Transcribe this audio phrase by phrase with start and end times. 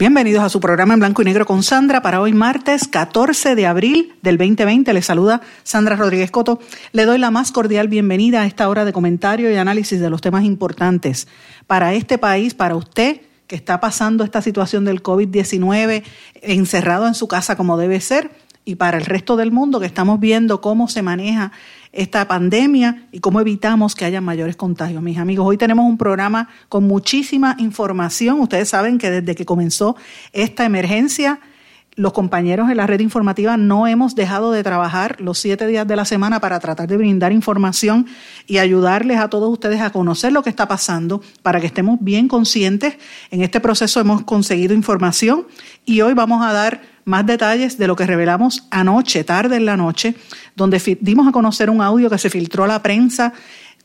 [0.00, 3.66] Bienvenidos a su programa en blanco y negro con Sandra para hoy martes 14 de
[3.66, 4.94] abril del 2020.
[4.94, 6.58] Les saluda Sandra Rodríguez Coto.
[6.92, 10.22] Le doy la más cordial bienvenida a esta hora de comentario y análisis de los
[10.22, 11.28] temas importantes
[11.66, 16.02] para este país, para usted que está pasando esta situación del COVID-19
[16.40, 18.30] encerrado en su casa como debe ser
[18.64, 21.52] y para el resto del mundo que estamos viendo cómo se maneja
[21.92, 25.02] esta pandemia y cómo evitamos que haya mayores contagios.
[25.02, 28.40] Mis amigos, hoy tenemos un programa con muchísima información.
[28.40, 29.96] Ustedes saben que desde que comenzó
[30.32, 31.40] esta emergencia,
[31.96, 35.96] los compañeros en la red informativa no hemos dejado de trabajar los siete días de
[35.96, 38.06] la semana para tratar de brindar información
[38.46, 42.28] y ayudarles a todos ustedes a conocer lo que está pasando para que estemos bien
[42.28, 42.96] conscientes.
[43.30, 45.46] En este proceso hemos conseguido información
[45.84, 46.80] y hoy vamos a dar
[47.10, 50.14] más detalles de lo que revelamos anoche, tarde en la noche,
[50.56, 53.34] donde dimos a conocer un audio que se filtró a la prensa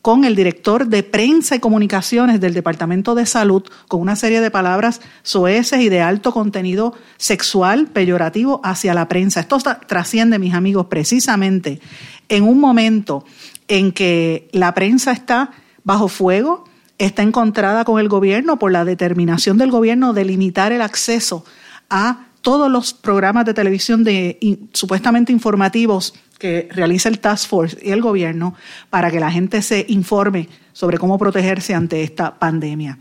[0.01, 4.51] con el director de prensa y comunicaciones del Departamento de Salud, con una serie de
[4.51, 9.39] palabras soeces y de alto contenido sexual, peyorativo hacia la prensa.
[9.39, 11.81] Esto trasciende, mis amigos, precisamente
[12.29, 13.25] en un momento
[13.67, 15.49] en que la prensa está
[15.83, 16.65] bajo fuego,
[16.99, 21.45] está encontrada con el gobierno por la determinación del gobierno de limitar el acceso
[21.89, 24.37] a todos los programas de televisión de
[24.71, 28.53] supuestamente informativos que realiza el Task Force y el gobierno
[28.91, 32.99] para que la gente se informe sobre cómo protegerse ante esta pandemia.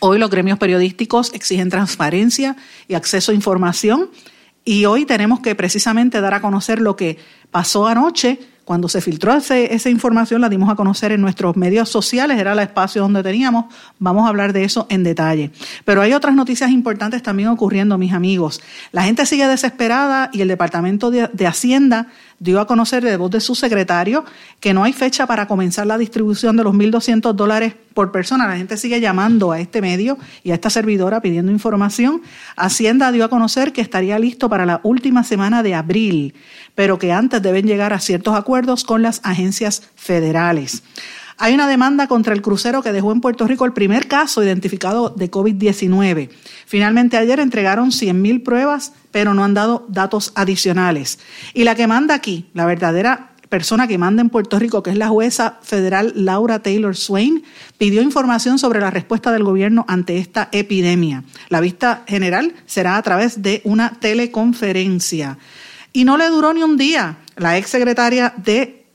[0.00, 2.56] Hoy los gremios periodísticos exigen transparencia
[2.88, 4.10] y acceso a información
[4.64, 7.18] y hoy tenemos que precisamente dar a conocer lo que
[7.52, 12.36] pasó anoche cuando se filtró esa información, la dimos a conocer en nuestros medios sociales,
[12.36, 13.66] era el espacio donde teníamos.
[14.00, 15.52] Vamos a hablar de eso en detalle.
[15.84, 18.60] Pero hay otras noticias importantes también ocurriendo, mis amigos.
[18.90, 22.08] La gente sigue desesperada y el Departamento de, Hacienda
[22.40, 24.24] dio a conocer de voz de su secretario
[24.58, 28.48] que no hay fecha para comenzar la distribución de los 1.200 dólares por persona.
[28.48, 32.20] La gente sigue llamando a este medio y a esta servidora pidiendo información.
[32.56, 36.34] Hacienda dio a conocer que estaría listo para la última semana de abril
[36.76, 38.55] pero que antes deben llegar a ciertos acuerdos
[38.86, 40.82] con las agencias federales.
[41.38, 45.10] Hay una demanda contra el crucero que dejó en Puerto Rico el primer caso identificado
[45.10, 46.30] de COVID-19.
[46.64, 51.18] Finalmente ayer entregaron 100.000 pruebas, pero no han dado datos adicionales.
[51.52, 54.96] Y la que manda aquí, la verdadera persona que manda en Puerto Rico, que es
[54.96, 57.44] la jueza federal Laura Taylor Swain,
[57.76, 61.22] pidió información sobre la respuesta del gobierno ante esta epidemia.
[61.50, 65.38] La vista general será a través de una teleconferencia.
[65.92, 67.18] Y no le duró ni un día.
[67.36, 68.86] La ex secretaria de,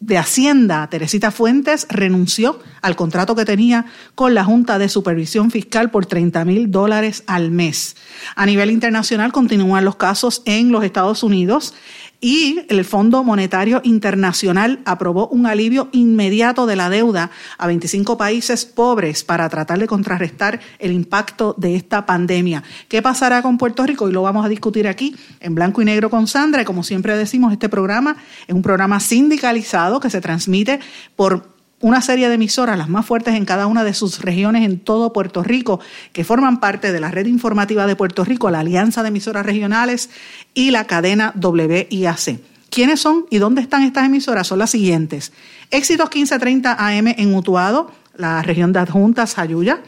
[0.00, 5.90] de Hacienda, Teresita Fuentes, renunció al contrato que tenía con la Junta de Supervisión Fiscal
[5.90, 7.96] por 30 mil dólares al mes.
[8.36, 11.74] A nivel internacional continúan los casos en los Estados Unidos
[12.20, 18.66] y el Fondo Monetario Internacional aprobó un alivio inmediato de la deuda a 25 países
[18.66, 22.62] pobres para tratar de contrarrestar el impacto de esta pandemia.
[22.88, 24.08] ¿Qué pasará con Puerto Rico?
[24.08, 26.62] Y lo vamos a discutir aquí en blanco y negro con Sandra.
[26.62, 28.16] Y como siempre decimos, este programa
[28.46, 30.80] es un programa sindicalizado que se transmite
[31.16, 34.78] por una serie de emisoras, las más fuertes en cada una de sus regiones en
[34.78, 35.80] todo Puerto Rico,
[36.12, 40.10] que forman parte de la red informativa de Puerto Rico, la Alianza de Emisoras Regionales
[40.52, 42.40] y la cadena WIAC.
[42.68, 44.46] ¿Quiénes son y dónde están estas emisoras?
[44.46, 45.32] Son las siguientes.
[45.70, 49.80] Éxitos 1530 AM en Utuado, la región de Adjuntas, Jayuya.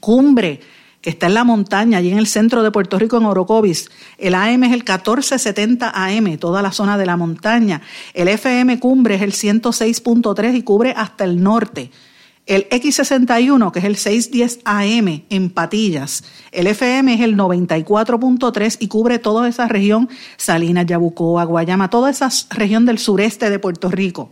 [0.00, 0.60] Cumbre
[1.00, 3.90] que está en la montaña, allí en el centro de Puerto Rico, en Orocovis.
[4.18, 7.80] El AM es el 1470 AM, toda la zona de la montaña.
[8.12, 11.90] El FM Cumbre es el 106.3 y cubre hasta el norte.
[12.46, 16.24] El X61, que es el 610 AM en Patillas.
[16.52, 22.28] El FM es el 94.3 y cubre toda esa región, Salinas, Yabucoa, Guayama, toda esa
[22.50, 24.30] región del sureste de Puerto Rico.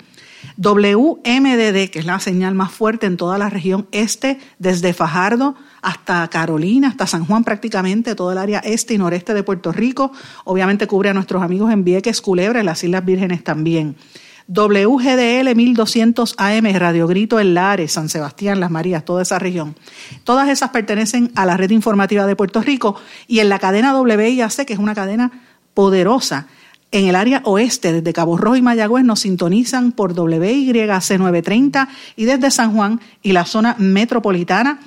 [0.56, 6.28] WMDD, que es la señal más fuerte en toda la región este, desde Fajardo hasta
[6.28, 10.12] Carolina, hasta San Juan prácticamente, todo el área este y noreste de Puerto Rico.
[10.44, 13.96] Obviamente cubre a nuestros amigos en Vieques, Culebra, y las Islas Vírgenes también.
[14.48, 19.76] WGDL 1200 AM, Radio Grito en Lares, San Sebastián, Las Marías, toda esa región.
[20.24, 24.64] Todas esas pertenecen a la red informativa de Puerto Rico y en la cadena WIAC,
[24.64, 25.30] que es una cadena
[25.74, 26.46] poderosa,
[26.90, 31.86] En el área oeste, desde Cabo Rojo y Mayagüez, nos sintonizan por WYC 930
[32.16, 34.80] y desde San Juan y la zona metropolitana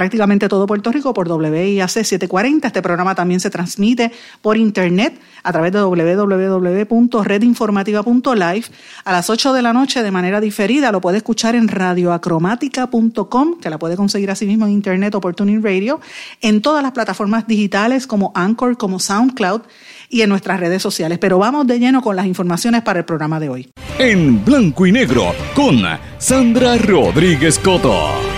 [0.00, 2.68] prácticamente todo Puerto Rico por WIAC 740.
[2.68, 4.10] Este programa también se transmite
[4.40, 8.64] por internet a través de www.redinformativa.live
[9.04, 10.90] a las 8 de la noche de manera diferida.
[10.90, 15.34] Lo puede escuchar en radioacromática.com, que la puede conseguir así mismo en internet o por
[15.34, 16.00] Tuning Radio,
[16.40, 19.60] en todas las plataformas digitales como Anchor, como SoundCloud
[20.08, 21.18] y en nuestras redes sociales.
[21.18, 23.70] Pero vamos de lleno con las informaciones para el programa de hoy.
[23.98, 25.82] En blanco y negro con
[26.16, 28.29] Sandra Rodríguez Coto.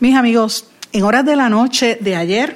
[0.00, 2.54] Mis amigos, en horas de la noche de ayer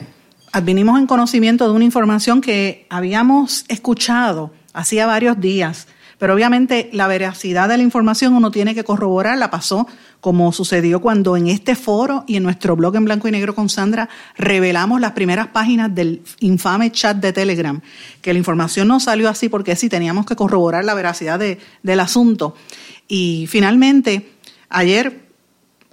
[0.52, 7.08] advinimos en conocimiento de una información que habíamos escuchado hacía varios días, pero obviamente la
[7.08, 9.50] veracidad de la información uno tiene que corroborarla.
[9.50, 9.88] Pasó
[10.20, 13.68] como sucedió cuando en este foro y en nuestro blog en blanco y negro con
[13.68, 17.80] Sandra revelamos las primeras páginas del infame chat de Telegram,
[18.20, 22.54] que la información no salió así porque sí teníamos que corroborar la veracidad del asunto.
[23.08, 24.30] Y finalmente,
[24.68, 25.31] ayer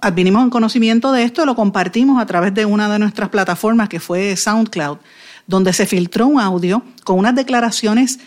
[0.00, 4.00] advinimos en conocimiento de esto, lo compartimos a través de una de nuestras plataformas que
[4.00, 4.98] fue SoundCloud,
[5.46, 8.20] donde se filtró un audio con unas declaraciones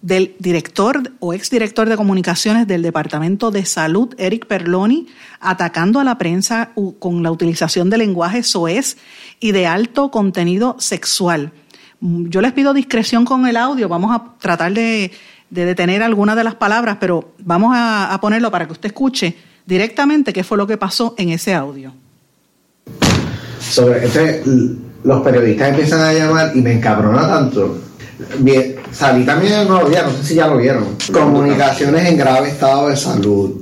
[0.00, 5.08] del director o exdirector de comunicaciones del Departamento de Salud, Eric Perloni,
[5.40, 6.70] atacando a la prensa
[7.00, 8.96] con la utilización de lenguaje soez
[9.40, 11.52] y de alto contenido sexual.
[12.00, 15.10] Yo les pido discreción con el audio, vamos a tratar de,
[15.50, 20.42] detener algunas de las palabras, pero vamos a ponerlo para que usted escuche directamente qué
[20.42, 21.92] fue lo que pasó en ese audio.
[23.60, 24.42] Sobre este,
[25.04, 27.78] los periodistas empiezan a llamar y me encabrona tanto.
[28.90, 30.96] salí también en Nuevo Día, no sé si ya lo vieron.
[31.12, 33.60] Comunicaciones en grave estado de salud.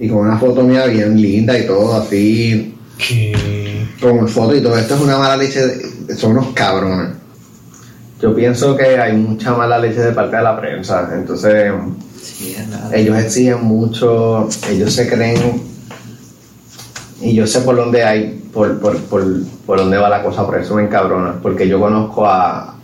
[0.00, 2.74] Y con una foto mía bien linda y todo así.
[4.00, 4.76] Con foto y todo.
[4.76, 5.60] Esto es una mala leche.
[6.16, 7.14] son unos cabrones.
[8.20, 11.08] Yo pienso que hay mucha mala leche de parte de la prensa.
[11.14, 11.72] Entonces
[12.92, 15.62] ellos exigen mucho, ellos se creen,
[17.20, 19.24] y yo sé por dónde hay, por, por, por,
[19.66, 22.76] por dónde va la cosa, por eso me encabrona, porque yo conozco a,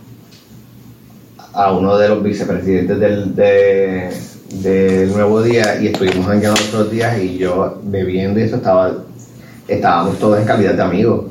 [1.53, 3.35] a uno de los vicepresidentes del,
[4.61, 8.93] del Nuevo Día y estuvimos aquí otros días y yo bebiendo y eso estaba,
[9.67, 11.25] estábamos todos en calidad de amigos.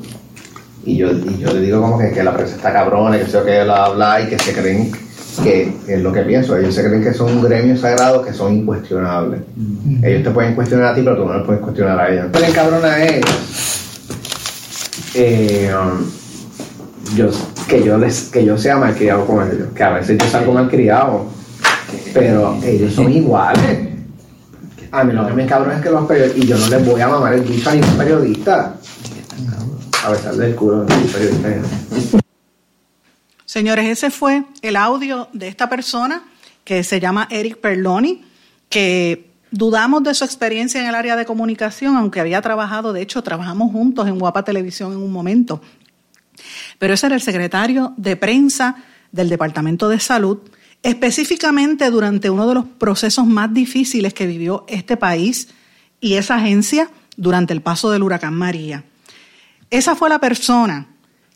[0.83, 3.43] Y yo, y yo le digo como que, que la prensa está cabrona, que sé
[3.43, 4.91] que él habla y que se creen
[5.39, 8.53] que es lo que pienso, ellos se creen que son un gremio sagrado que son
[8.53, 9.41] incuestionables.
[10.03, 12.25] Ellos te pueden cuestionar a ti, pero tú no les puedes cuestionar a ellos.
[12.31, 13.21] Pero el cabrón es
[15.13, 16.05] eh, um,
[17.15, 17.29] yo,
[17.67, 21.25] que, yo les, que yo sea malcriado con ellos, que a veces yo salgo malcriado,
[22.13, 23.89] pero ellos son iguales.
[24.91, 27.01] A mí lo que me cabrón es que los periodistas, y yo no les voy
[27.01, 28.75] a mamar el bicho a ningún periodista.
[30.05, 32.20] A pesar del culo de periodista.
[33.51, 36.23] Señores, ese fue el audio de esta persona
[36.63, 38.23] que se llama Eric Perloni,
[38.69, 43.21] que dudamos de su experiencia en el área de comunicación, aunque había trabajado, de hecho,
[43.23, 45.61] trabajamos juntos en Guapa Televisión en un momento.
[46.79, 48.77] Pero ese era el secretario de prensa
[49.11, 50.37] del Departamento de Salud,
[50.81, 55.49] específicamente durante uno de los procesos más difíciles que vivió este país
[55.99, 58.85] y esa agencia durante el paso del huracán María.
[59.69, 60.87] Esa fue la persona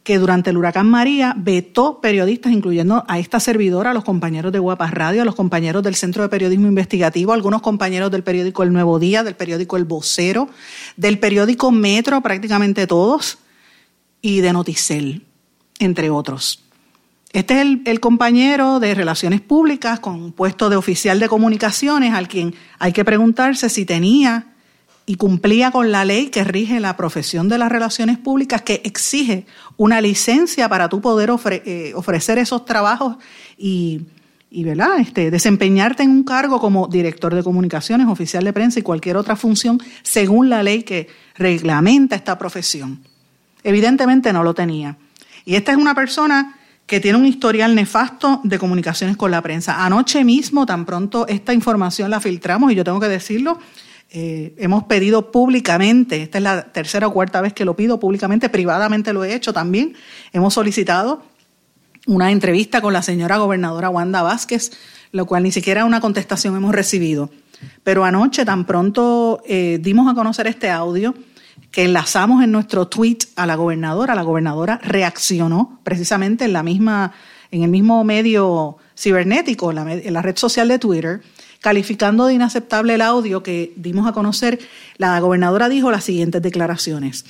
[0.05, 4.59] que durante el huracán María vetó periodistas, incluyendo a esta servidora, a los compañeros de
[4.59, 8.71] Guapas Radio, a los compañeros del Centro de Periodismo Investigativo, algunos compañeros del periódico El
[8.71, 10.47] Nuevo Día, del periódico El Vocero,
[10.95, 13.39] del periódico Metro, prácticamente todos,
[14.21, 15.23] y de Noticel,
[15.79, 16.63] entre otros.
[17.33, 22.53] Este es el, compañero de Relaciones Públicas con puesto de oficial de comunicaciones, al quien
[22.77, 24.54] hay que preguntarse si tenía
[25.05, 29.45] y cumplía con la ley que rige la profesión de las relaciones públicas, que exige
[29.77, 33.17] una licencia para tú poder eh, ofrecer esos trabajos
[33.57, 34.01] y,
[34.51, 34.99] ¿verdad?
[34.99, 39.35] Este, desempeñarte en un cargo como director de comunicaciones, oficial de prensa y cualquier otra
[39.35, 43.01] función según la ley que reglamenta esta profesión.
[43.63, 44.97] Evidentemente no lo tenía.
[45.45, 46.57] Y esta es una persona
[46.87, 49.85] que tiene un historial nefasto de comunicaciones con la prensa.
[49.85, 53.59] Anoche mismo, tan pronto esta información la filtramos, y yo tengo que decirlo,
[54.17, 58.47] eh, hemos pedido públicamente, esta es la tercera o cuarta vez que lo pido públicamente,
[58.47, 59.93] privadamente lo he hecho también,
[60.31, 61.21] hemos solicitado
[62.07, 64.71] una entrevista con la señora gobernadora Wanda Vázquez,
[65.11, 67.29] lo cual ni siquiera una contestación hemos recibido.
[67.83, 71.13] Pero anoche tan pronto eh, dimos a conocer este audio
[71.69, 74.15] que enlazamos en nuestro tweet a la gobernadora.
[74.15, 77.11] La gobernadora reaccionó precisamente en la misma,
[77.51, 81.21] en el mismo medio cibernético, en la red social de Twitter,
[81.65, 84.59] Calificando de inaceptable el audio que dimos a conocer,
[84.97, 87.25] la gobernadora dijo las siguientes declaraciones.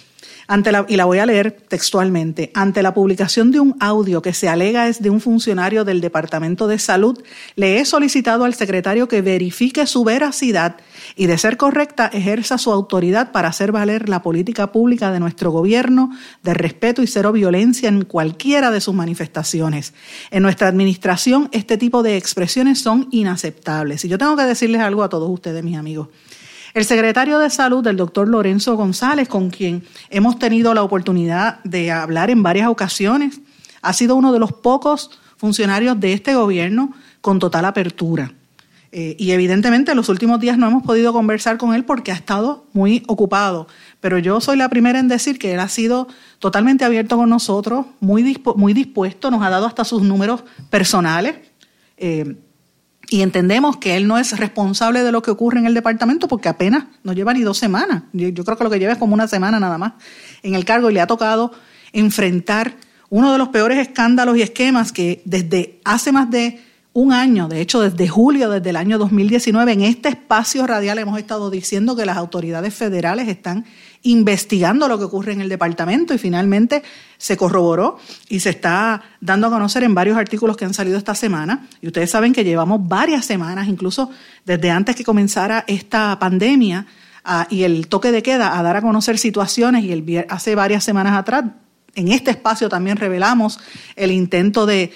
[0.47, 2.51] Ante la, y la voy a leer textualmente.
[2.53, 6.67] Ante la publicación de un audio que se alega es de un funcionario del Departamento
[6.67, 7.19] de Salud,
[7.55, 10.75] le he solicitado al secretario que verifique su veracidad
[11.15, 15.49] y, de ser correcta, ejerza su autoridad para hacer valer la política pública de nuestro
[15.49, 16.11] gobierno
[16.43, 19.95] de respeto y cero violencia en cualquiera de sus manifestaciones.
[20.29, 24.05] En nuestra administración, este tipo de expresiones son inaceptables.
[24.05, 26.09] Y yo tengo que decirles algo a todos ustedes, mis amigos.
[26.75, 31.89] El secretario de Salud, el doctor Lorenzo González, con quien hemos tenido la oportunidad de
[31.89, 33.39] hablar en varias ocasiones,
[33.81, 36.91] ha sido uno de los pocos funcionarios de este gobierno
[37.21, 38.33] con total apertura.
[38.91, 42.15] Eh, y evidentemente en los últimos días no hemos podido conversar con él porque ha
[42.15, 43.69] estado muy ocupado.
[44.01, 47.85] Pero yo soy la primera en decir que él ha sido totalmente abierto con nosotros,
[48.01, 51.37] muy, dispuesto, nos ha dado hasta sus números personales.
[51.95, 52.35] Eh,
[53.09, 56.49] y entendemos que él no es responsable de lo que ocurre en el departamento porque
[56.49, 58.03] apenas no lleva ni dos semanas.
[58.13, 59.93] Yo, creo que lo que lleva es como una semana nada más
[60.43, 61.51] en el cargo y le ha tocado
[61.93, 62.75] enfrentar
[63.09, 66.61] uno de los peores escándalos y esquemas que desde hace más de
[66.95, 71.19] un año, de hecho desde julio, desde el año 2019, en este espacio radial hemos
[71.19, 73.65] estado diciendo que las autoridades federales están
[74.03, 76.83] investigando lo que ocurre en el departamento y finalmente
[77.17, 77.99] se corroboró
[78.29, 81.67] y se está dando a conocer en varios artículos que han salido esta semana.
[81.81, 84.09] Y ustedes saben que llevamos varias semanas, incluso
[84.45, 86.85] desde antes que comenzara esta pandemia
[87.25, 90.85] ah, y el toque de queda, a dar a conocer situaciones y el, hace varias
[90.85, 91.43] semanas atrás
[91.95, 93.59] en este espacio también revelamos
[93.95, 94.91] el intento de,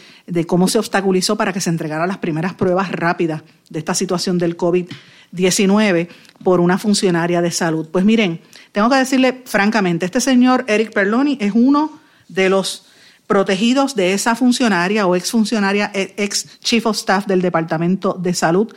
[0.45, 4.57] cómo se obstaculizó para que se entregaran las primeras pruebas rápidas de esta situación del
[4.57, 6.09] COVID-19
[6.43, 7.87] por una funcionaria de salud.
[7.89, 8.41] Pues miren,
[8.71, 12.85] tengo que decirle francamente, este señor Eric Perloni es uno de los
[13.27, 18.73] protegidos de esa funcionaria o ex funcionaria, ex chief of staff del Departamento de Salud,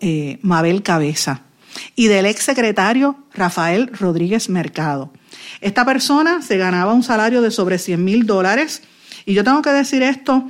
[0.00, 1.42] eh, Mabel Cabeza,
[1.96, 5.10] y del ex secretario Rafael Rodríguez Mercado.
[5.60, 8.82] Esta persona se ganaba un salario de sobre 100 mil dólares
[9.26, 10.48] y yo tengo que decir esto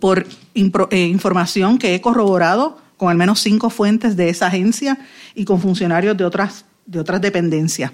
[0.00, 4.98] por eh, información que he corroborado con al menos cinco fuentes de esa agencia
[5.34, 7.92] y con funcionarios de otras, de otras dependencias.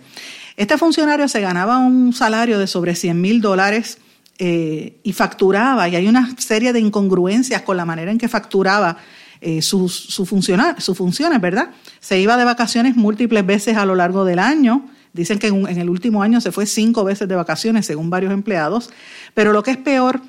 [0.57, 3.99] Este funcionario se ganaba un salario de sobre 100 mil dólares
[4.39, 8.97] eh, y facturaba, y hay una serie de incongruencias con la manera en que facturaba
[9.41, 11.71] eh, sus, sus funciones, ¿verdad?
[12.01, 15.89] Se iba de vacaciones múltiples veces a lo largo del año, Dicen que en, el
[15.89, 18.91] último año se fue cinco veces de vacaciones, según varios empleados.
[19.33, 20.21] Pero lo que es peor,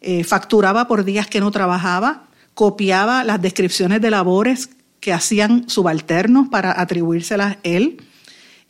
[0.00, 6.48] eh, facturaba por días que no trabajaba, copiaba las descripciones de labores que hacían subalternos
[6.48, 8.00] para atribuírselas él.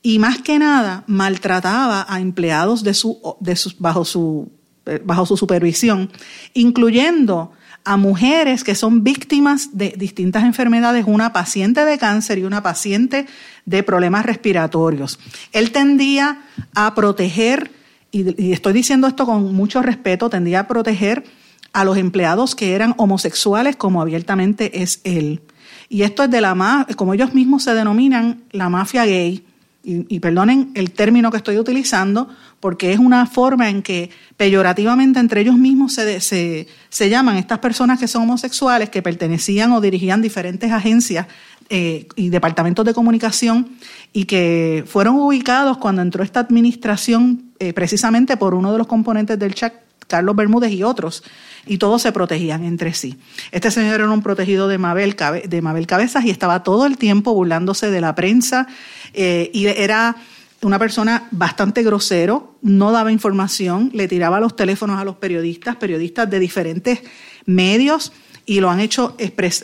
[0.03, 4.51] Y más que nada, maltrataba a empleados de su, de bajo, su,
[4.87, 6.11] eh, bajo su supervisión,
[6.55, 7.53] incluyendo
[7.85, 13.27] a mujeres que son víctimas de distintas enfermedades, una paciente de cáncer y una paciente
[13.65, 15.19] de problemas respiratorios.
[15.53, 16.43] Él tendía
[16.75, 17.71] a proteger,
[18.11, 21.25] y, estoy diciendo esto con mucho respeto, tendía a proteger
[21.73, 25.41] a los empleados que eran homosexuales como abiertamente es él.
[25.89, 29.48] Y esto es de la como ellos mismos se denominan, la mafia gay.
[29.91, 32.29] Y perdonen el término que estoy utilizando,
[32.61, 37.61] porque es una forma en que peyorativamente entre ellos mismos se, se, se llaman estas
[37.61, 41.27] personas que son homosexuales, que pertenecían o dirigían diferentes agencias
[41.71, 43.69] eh, y departamentos de comunicación
[44.13, 49.39] y que fueron ubicados cuando entró esta administración eh, precisamente por uno de los componentes
[49.39, 49.73] del chat,
[50.09, 51.23] Carlos Bermúdez y otros,
[51.67, 53.17] y todos se protegían entre sí.
[53.53, 55.15] Este señor era un protegido de Mabel,
[55.47, 58.67] de Mabel Cabezas y estaba todo el tiempo burlándose de la prensa
[59.15, 60.17] eh, y era
[60.61, 66.29] una persona bastante grosero, no daba información, le tiraba los teléfonos a los periodistas, periodistas
[66.29, 67.01] de diferentes
[67.47, 68.13] medios,
[68.45, 69.15] y lo han hecho,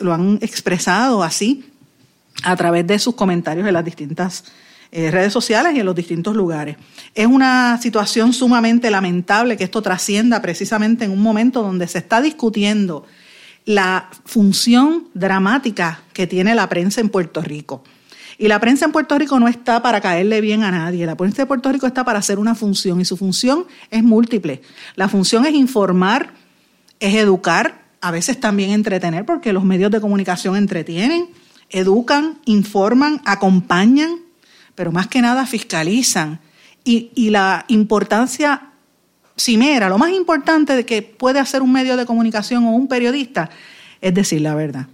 [0.01, 1.65] lo han expresado así
[2.43, 4.45] a través de sus comentarios en las distintas
[4.97, 6.77] eh, redes sociales y en los distintos lugares.
[7.13, 12.21] Es una situación sumamente lamentable que esto trascienda precisamente en un momento donde se está
[12.21, 13.05] discutiendo
[13.65, 17.83] la función dramática que tiene la prensa en Puerto Rico.
[18.37, 21.05] Y la prensa en Puerto Rico no está para caerle bien a nadie.
[21.05, 24.61] La prensa de Puerto Rico está para hacer una función y su función es múltiple.
[24.95, 26.31] La función es informar,
[27.01, 31.27] es educar, a veces también entretener, porque los medios de comunicación entretienen,
[31.69, 34.23] educan, informan, acompañan,
[34.75, 36.39] pero más que nada fiscalizan.
[36.83, 38.69] Y, la importancia
[39.35, 43.49] cimera, lo más importante de que puede hacer un medio de comunicación o un periodista
[44.01, 44.87] es decir la verdad.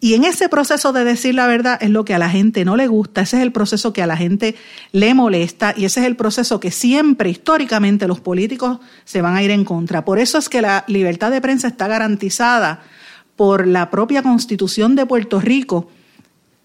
[0.00, 2.76] Y en ese proceso de decir la verdad es lo que a la gente no
[2.76, 4.56] le gusta, ese es el proceso que a la gente
[4.92, 9.42] le molesta y ese es el proceso que siempre históricamente los políticos se van a
[9.42, 10.04] ir en contra.
[10.04, 12.82] Por eso es que la libertad de prensa está garantizada
[13.36, 15.88] por la propia constitución de Puerto Rico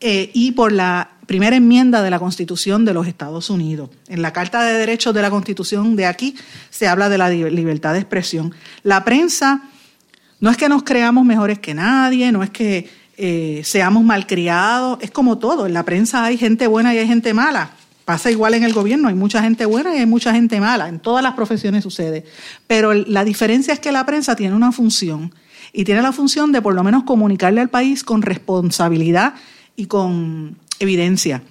[0.01, 3.89] eh, y por la primera enmienda de la Constitución de los Estados Unidos.
[4.07, 6.35] En la Carta de Derechos de la Constitución de aquí
[6.69, 8.53] se habla de la libertad de expresión.
[8.83, 9.61] La prensa
[10.41, 15.11] no es que nos creamos mejores que nadie, no es que eh, seamos malcriados, es
[15.11, 15.67] como todo.
[15.67, 17.69] En la prensa hay gente buena y hay gente mala.
[18.03, 20.89] Pasa igual en el gobierno, hay mucha gente buena y hay mucha gente mala.
[20.89, 22.25] En todas las profesiones sucede.
[22.65, 25.33] Pero la diferencia es que la prensa tiene una función
[25.71, 29.35] y tiene la función de por lo menos comunicarle al país con responsabilidad
[29.81, 31.41] y con evidencia.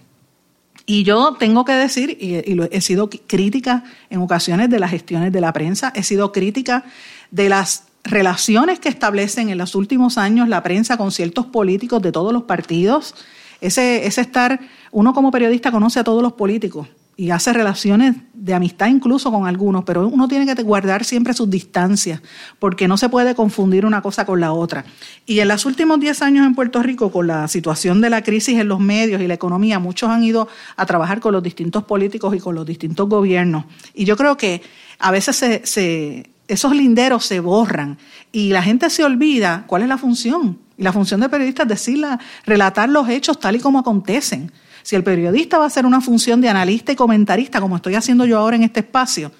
[0.86, 2.36] Y yo tengo que decir, y,
[2.70, 6.84] he sido crítica en ocasiones de las gestiones de la prensa, he sido crítica
[7.32, 12.12] de las relaciones que establecen en los últimos años la prensa con ciertos políticos de
[12.12, 13.16] todos los partidos.
[13.60, 14.60] Ese, ese estar,
[14.92, 16.86] uno como periodista conoce a todos los políticos,
[17.20, 21.50] y hace relaciones de amistad incluso con algunos, pero uno tiene que guardar siempre sus
[21.50, 22.22] distancias,
[22.58, 24.86] porque no se puede confundir una cosa con la otra.
[25.26, 28.58] Y en los últimos 10 años en Puerto Rico, con la situación de la crisis
[28.58, 32.34] en los medios y la economía, muchos han ido a trabajar con los distintos políticos
[32.34, 33.66] y con los distintos gobiernos.
[33.92, 34.62] Y yo creo que
[34.98, 37.98] a veces se, esos linderos se borran
[38.32, 40.58] y la gente se olvida cuál es la función.
[40.78, 44.50] Y la función del periodista es decirla, relatar los hechos tal y como acontecen.
[44.90, 48.24] Si el periodista va a hacer una función de analista y comentarista, como estoy haciendo
[48.24, 49.30] yo ahora en este espacio,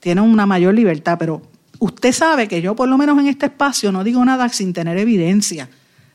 [0.00, 1.40] tiene una mayor libertad, pero
[1.78, 4.98] usted sabe que yo por lo menos en este espacio no digo nada sin tener
[4.98, 5.70] evidencia.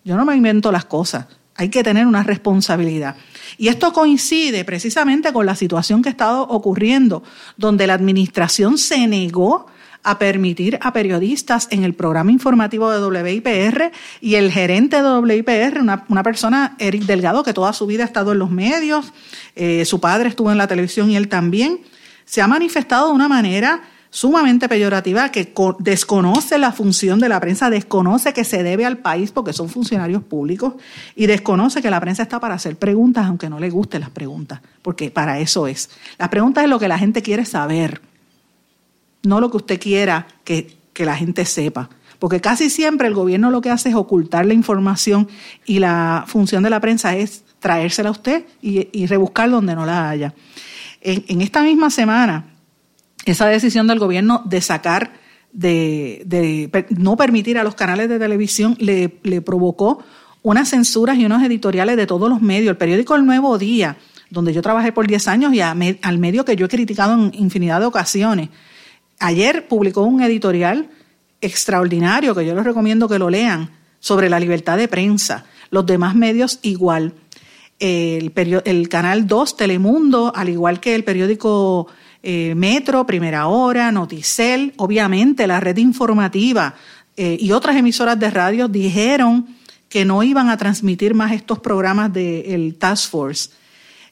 [0.05, 1.25] Yo no me invento las cosas.
[1.55, 3.15] Hay que tener una responsabilidad.
[3.57, 7.23] Y esto coincide precisamente con la situación que ha estado ocurriendo,
[7.57, 9.65] donde la administración se negó
[10.03, 15.79] a permitir a periodistas en el programa informativo de WIPR y el gerente de WIPR,
[15.79, 19.13] una, persona, Eric Delgado, que toda su vida ha estado en los medios,
[19.55, 21.79] eh, su padre estuvo en la televisión y él también,
[22.25, 27.69] se ha manifestado de una manera sumamente peyorativa que desconoce la función de la prensa,
[27.69, 30.73] desconoce que se debe al país porque son funcionarios públicos
[31.15, 34.61] y desconoce que la prensa está para hacer preguntas aunque no le gusten las preguntas,
[34.81, 35.89] porque para eso es.
[36.17, 38.01] Las preguntas es lo que la gente quiere saber
[39.23, 41.89] no lo que usted quiera que, la gente sepa.
[42.19, 45.27] Porque casi siempre el gobierno lo que hace es ocultar la información
[45.65, 50.09] y la función de la prensa es traérsela a usted y, rebuscar donde no la
[50.09, 50.35] haya.
[51.01, 52.53] En, esta misma semana,
[53.25, 55.13] esa decisión del gobierno de sacar,
[55.51, 59.09] de, no permitir a los canales de televisión, le,
[59.41, 60.03] provocó
[60.43, 62.69] unas censuras y unos editoriales de todos los medios.
[62.69, 63.97] El periódico El Nuevo Día,
[64.29, 67.79] donde yo trabajé por 10 años y al medio que yo he criticado en infinidad
[67.79, 68.49] de ocasiones,
[69.21, 70.89] ayer publicó un editorial
[71.39, 75.45] extraordinario que yo les recomiendo que lo lean sobre la libertad de prensa.
[75.69, 77.13] Los demás medios igual.
[77.79, 81.87] El, canal 2 Telemundo, al igual que el periódico
[82.21, 86.75] eh, Metro, Primera Hora, Noticel, obviamente la red informativa
[87.17, 89.47] eh, y otras emisoras de radio dijeron
[89.89, 93.49] que no iban a transmitir más estos programas del Task Force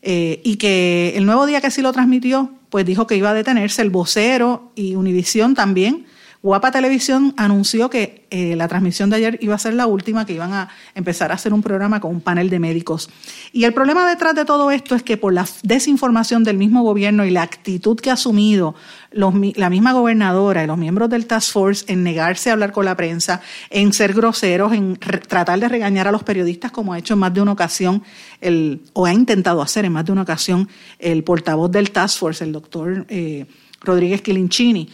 [0.02, 3.34] eh, y que el nuevo día que sí lo transmitió pues dijo que iba a
[3.34, 6.06] detenerse el vocero y Univisión también.
[6.42, 10.34] Guapa Televisión anunció que eh, la transmisión de ayer iba a ser la última, que
[10.34, 13.10] iban a empezar a hacer un programa con un panel de médicos.
[13.52, 17.26] Y el problema detrás de todo esto es que por la desinformación del mismo gobierno
[17.26, 18.76] y la actitud que ha asumido
[19.12, 22.96] la misma gobernadora y los miembros del Task Force en negarse a hablar con la
[22.96, 27.20] prensa, en ser groseros, en tratar de regañar a los periodistas, como ha hecho en
[27.20, 28.02] más de una ocasión,
[28.40, 32.44] el, o ha intentado hacer en más de una ocasión el portavoz del Task Force,
[32.46, 33.46] el doctor eh,
[33.82, 34.90] Rodríguez Quilinchini.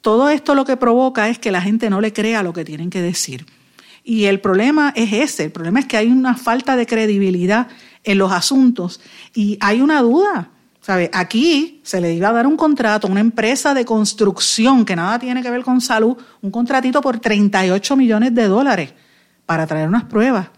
[0.00, 2.90] Todo esto lo que provoca es que la gente no le crea lo que tienen
[2.90, 3.46] que decir.
[4.02, 7.68] Y el problema es ese, el problema es que hay una falta de credibilidad
[8.02, 9.00] en los asuntos
[9.34, 11.10] y hay una duda ¿Sabe?
[11.12, 15.18] Aquí se le iba a dar un contrato a una empresa de construcción que nada
[15.18, 18.94] tiene que ver con salud, un contratito por 38 millones de dólares
[19.44, 20.48] para traer unas pruebas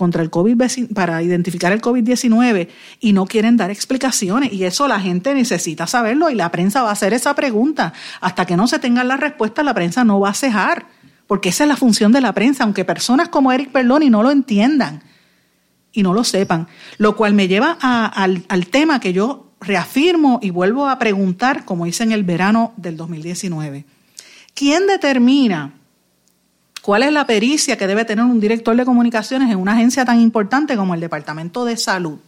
[0.00, 0.56] contra el COVID
[0.94, 2.68] para identificar el COVID-19
[3.00, 6.88] y no quieren dar explicaciones y eso la gente necesita saberlo y la prensa va
[6.88, 7.92] a hacer esa pregunta.
[8.22, 10.86] Hasta que no se tengan las respuestas, la prensa no va a cejar,
[11.26, 14.30] porque esa es la función de la prensa, aunque personas como Eric Perloni no lo
[14.30, 15.02] entiendan
[15.92, 16.66] y no lo sepan.
[16.96, 21.86] Lo cual me lleva al, al tema que yo reafirmo y vuelvo a preguntar, como
[21.86, 23.84] hice en el verano del 2019.
[24.54, 25.74] ¿Quién determina
[26.82, 30.20] cuál es la pericia que debe tener un director de comunicaciones en una agencia tan
[30.20, 32.18] importante como el Departamento de Salud?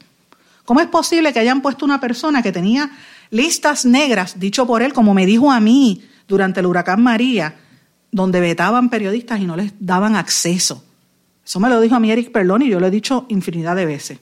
[0.65, 2.91] ¿Cómo es posible que hayan puesto una persona que tenía
[3.31, 7.57] listas negras, dicho por él, como me dijo a mí durante el huracán María,
[8.11, 10.85] donde vetaban periodistas y no les daban acceso?
[11.45, 13.87] Eso me lo dijo a mí Eric Perloni y yo lo he dicho infinidad de
[13.87, 14.19] veces.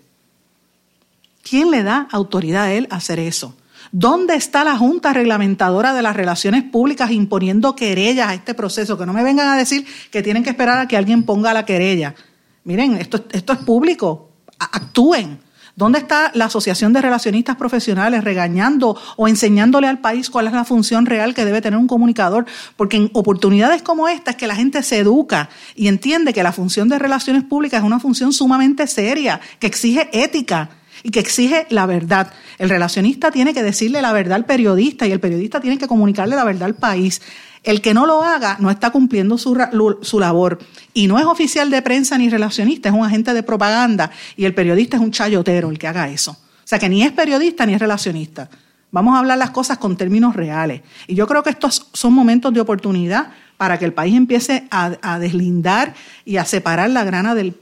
[1.43, 3.55] ¿Quién le da autoridad a él a hacer eso?
[3.93, 8.97] ¿Dónde está la Junta Reglamentadora de las Relaciones Públicas imponiendo querellas a este proceso?
[8.97, 11.65] Que no me vengan a decir que tienen que esperar a que alguien ponga la
[11.65, 12.15] querella.
[12.63, 14.31] Miren, esto, esto es público.
[14.59, 15.41] Actúen.
[15.75, 20.65] ¿Dónde está la Asociación de Relacionistas Profesionales regañando o enseñándole al país cuál es la
[20.65, 22.45] función real que debe tener un comunicador?
[22.77, 26.53] Porque en oportunidades como esta es que la gente se educa y entiende que la
[26.53, 30.71] función de relaciones públicas es una función sumamente seria, que exige ética
[31.03, 32.33] y que exige la verdad.
[32.59, 36.37] El relacionista tiene que decirle la verdad al periodista y el periodista tiene que comunicarle
[36.37, 37.21] la verdad al país.
[37.63, 39.59] El que no lo haga no está cumpliendo su,
[40.03, 40.59] su, labor
[40.95, 44.55] y no es oficial de prensa ni relacionista, es un agente de propaganda y el
[44.55, 46.33] periodista es un chayotero el que haga eso.
[46.33, 48.49] O sea que ni es periodista ni es relacionista.
[48.93, 50.83] Vamos a hablar las cosas con términos reales.
[51.07, 55.19] Y yo creo que estos son momentos de oportunidad para que el país empiece a,
[55.19, 55.93] deslindar
[56.25, 57.55] y a separar la grana del,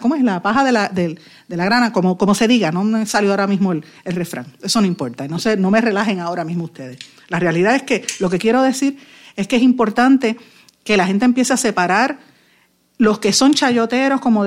[0.00, 0.24] ¿cómo es?
[0.24, 1.16] La paja de la, de
[1.46, 5.28] la grana, como, se diga, no me salió ahora mismo el, refrán, eso no importa,
[5.28, 6.98] no, se, no me relajen ahora mismo ustedes.
[7.28, 8.98] La realidad es que lo que quiero decir
[9.36, 10.36] es que es importante
[10.82, 12.18] que la gente empiece a separar
[12.98, 14.44] los que son chayoteros, como,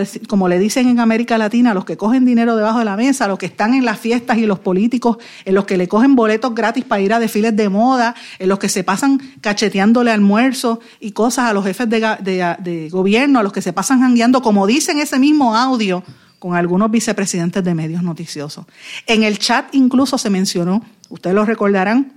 [0.49, 3.45] le dicen en América Latina, los que cogen dinero debajo de la mesa, los que
[3.45, 7.01] están en las fiestas y los políticos, en los que le cogen boletos gratis para
[7.01, 11.53] ir a desfiles de moda, en los que se pasan cacheteándole almuerzos y cosas a
[11.53, 16.03] los jefes de, gobierno, a los que se pasan jangueando, como dicen ese mismo audio,
[16.37, 18.65] con algunos vicepresidentes de medios noticiosos.
[19.07, 22.13] En el chat incluso se mencionó, ustedes lo recordarán,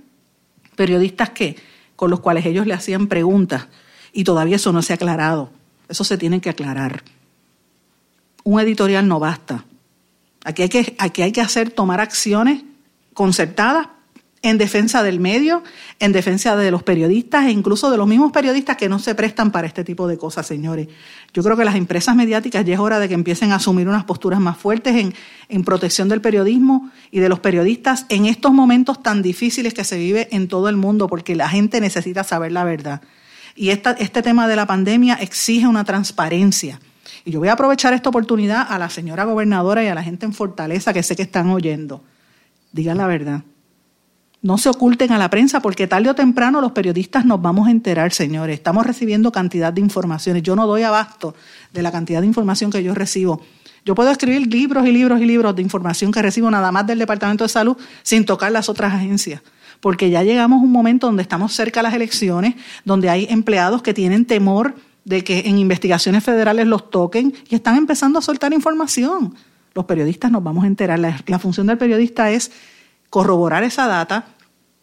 [0.75, 1.55] periodistas que,
[1.95, 3.67] con los cuales ellos le hacían preguntas,
[4.11, 5.49] y todavía eso no se ha aclarado
[5.89, 7.03] eso se tiene que aclarar.
[8.43, 9.65] Un editorial no basta.
[10.43, 12.63] Aquí hay que, aquí hay que hacer, tomar acciones
[13.13, 13.87] concertadas
[14.49, 15.63] en defensa del medio,
[15.99, 19.51] en defensa de los periodistas e incluso de los mismos periodistas que no se prestan
[19.51, 20.87] para este tipo de cosas, señores.
[21.33, 24.03] Yo creo que las empresas mediáticas ya es hora de que empiecen a asumir unas
[24.03, 25.15] posturas más fuertes en,
[25.49, 29.97] en protección del periodismo y de los periodistas en estos momentos tan difíciles que se
[29.97, 33.01] vive en todo el mundo, porque la gente necesita saber la verdad.
[33.55, 36.79] Y este tema de la pandemia exige una transparencia.
[37.23, 40.25] Y yo voy a aprovechar esta oportunidad a la señora gobernadora y a la gente
[40.25, 42.03] en Fortaleza que sé que están oyendo.
[42.73, 43.43] Digan la verdad.
[44.41, 47.71] No se oculten a la prensa porque tarde o temprano los periodistas nos vamos a
[47.71, 48.55] enterar, señores.
[48.55, 50.43] Estamos recibiendo cantidad de informaciones.
[50.43, 51.33] Yo no doy abasto
[51.73, 53.41] de la cantidad de información que yo recibo.
[53.85, 56.99] Yo puedo escribir libros y libros y libros de información que recibo nada más del
[56.99, 59.41] Departamento de Salud sin tocar las otras agencias
[59.79, 63.81] porque ya llegamos a un momento donde estamos cerca de las elecciones, donde hay empleados
[63.81, 68.53] que tienen temor de que en investigaciones federales los toquen y están empezando a soltar
[68.53, 69.35] información.
[69.73, 70.99] Los periodistas nos vamos a enterar.
[70.99, 72.51] La, función del periodista es
[73.09, 74.25] corroborar esa data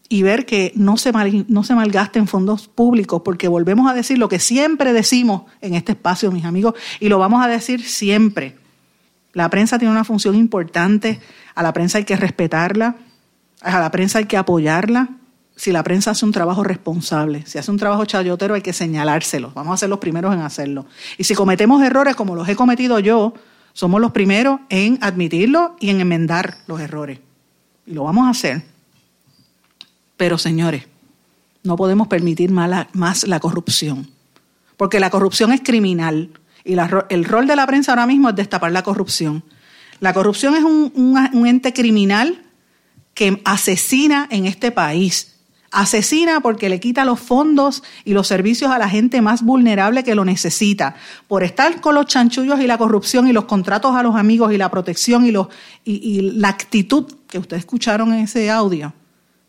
[0.07, 1.11] y ver que no se,
[1.47, 5.93] no se malgasten fondos públicos, porque volvemos a decir lo que siempre decimos en este
[5.93, 8.55] espacio, mis amigos, y lo vamos a decir siempre.
[9.33, 11.19] La prensa tiene una función importante,
[11.55, 12.95] a la prensa hay que respetarla,
[13.63, 15.09] a la prensa hay que apoyarla.
[15.55, 19.51] Si la prensa hace un trabajo responsable, si hace un trabajo chayotero, hay que señalárselo.
[19.53, 20.85] Vamos a ser los primeros en hacerlo.
[21.17, 23.33] Y si cometemos errores como los he cometido yo,
[23.73, 27.19] somos los primeros en admitirlo y en enmendar los errores.
[27.85, 28.63] Y lo vamos a hacer.
[30.17, 30.87] Pero señores,
[31.63, 34.09] no podemos permitir más la corrupción.
[34.75, 36.31] Porque la corrupción es criminal.
[36.65, 36.75] Y
[37.09, 39.43] el rol de la prensa ahora mismo es destapar la corrupción.
[39.99, 42.42] La corrupción es un ente criminal
[43.13, 45.33] que asesina en este país.
[45.71, 50.13] Asesina porque le quita los fondos y los servicios a la gente más vulnerable que
[50.13, 50.95] lo necesita.
[51.27, 54.57] Por estar con los chanchullos y la corrupción y los contratos a los amigos y
[54.57, 55.47] la protección y, los,
[55.83, 58.93] y, la actitud que ustedes escucharon en ese audio,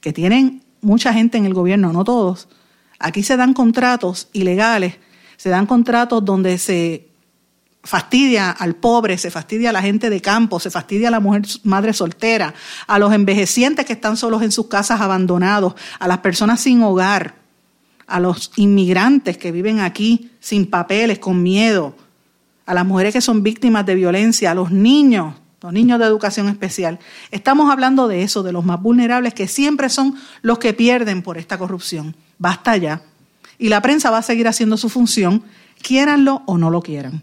[0.00, 2.48] que tienen mucha gente en el gobierno, no todos.
[2.98, 4.94] Aquí se dan contratos ilegales,
[5.36, 7.06] se dan contratos donde se
[7.84, 11.42] fastidia al pobre, se fastidia a la gente de campo, se fastidia a la mujer
[11.62, 12.54] madre soltera,
[12.86, 17.34] a los envejecientes que están solos en sus casas abandonados, a las personas sin hogar,
[18.06, 21.94] a los inmigrantes que viven aquí sin papeles, con miedo,
[22.66, 26.48] a las mujeres que son víctimas de violencia, a los niños, los niños de educación
[26.48, 26.98] especial.
[27.30, 31.36] Estamos hablando de eso, de los más vulnerables que siempre son los que pierden por
[31.36, 32.16] esta corrupción.
[32.38, 33.02] Basta ya.
[33.58, 35.42] Y la prensa va a seguir haciendo su función,
[35.80, 37.22] quieranlo o no lo quieran.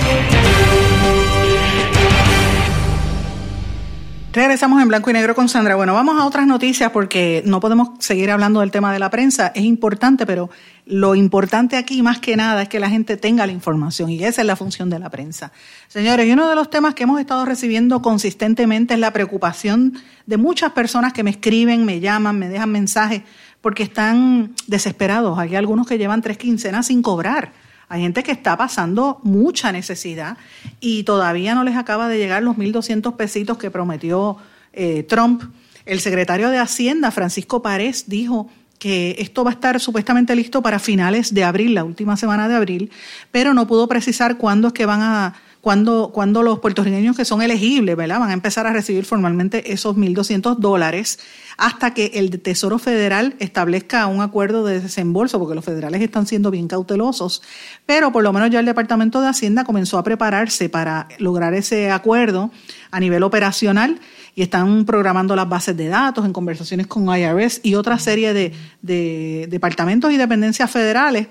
[4.33, 5.75] Regresamos en blanco y negro con Sandra.
[5.75, 9.51] Bueno, vamos a otras noticias porque no podemos seguir hablando del tema de la prensa.
[9.53, 10.49] Es importante, pero
[10.85, 14.39] lo importante aquí más que nada es que la gente tenga la información y esa
[14.39, 15.51] es la función de la prensa.
[15.89, 20.37] Señores, y uno de los temas que hemos estado recibiendo consistentemente es la preocupación de
[20.37, 23.23] muchas personas que me escriben, me llaman, me dejan mensajes
[23.59, 25.37] porque están desesperados.
[25.39, 27.51] Hay algunos que llevan tres quincenas sin cobrar
[27.91, 30.37] hay gente que está pasando mucha necesidad
[30.79, 34.37] y todavía no les acaba de llegar los 1.200 pesitos que prometió
[34.71, 35.43] eh, Trump.
[35.85, 38.49] El secretario de Hacienda, Francisco Párez, dijo
[38.79, 42.55] que esto va a estar supuestamente listo para finales de abril, la última semana de
[42.55, 42.91] abril,
[43.29, 47.41] pero no pudo precisar cuándo es que van a cuando, cuando los puertorriqueños que son
[47.41, 48.19] elegibles, ¿verdad?
[48.19, 51.19] Van a empezar a recibir formalmente esos 1.200 dólares
[51.57, 56.49] hasta que el Tesoro Federal establezca un acuerdo de desembolso, porque los federales están siendo
[56.49, 57.43] bien cautelosos,
[57.85, 61.91] pero por lo menos ya el Departamento de Hacienda comenzó a prepararse para lograr ese
[61.91, 62.51] acuerdo
[62.89, 63.99] a nivel operacional
[64.35, 69.47] y están programando las bases de datos en conversaciones con IRS y otra serie de,
[69.49, 71.27] departamentos y dependencias federales.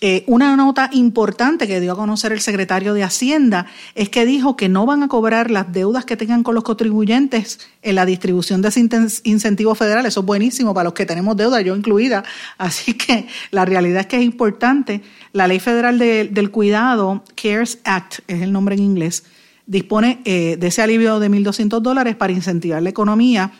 [0.00, 4.56] Eh, una nota importante que dio a conocer el secretario de Hacienda es que dijo
[4.56, 8.62] que no van a cobrar las deudas que tengan con los contribuyentes en la distribución
[8.62, 8.80] de ese
[9.24, 10.06] incentivo federal.
[10.06, 12.24] Eso es buenísimo para los que tenemos deuda, yo incluida.
[12.58, 15.02] Así que la realidad es que es importante.
[15.32, 19.24] La Ley Federal del Cuidado, CARES Act, es el nombre en inglés,
[19.66, 23.52] dispone eh, de ese alivio de 1.200 dólares para incentivar la economía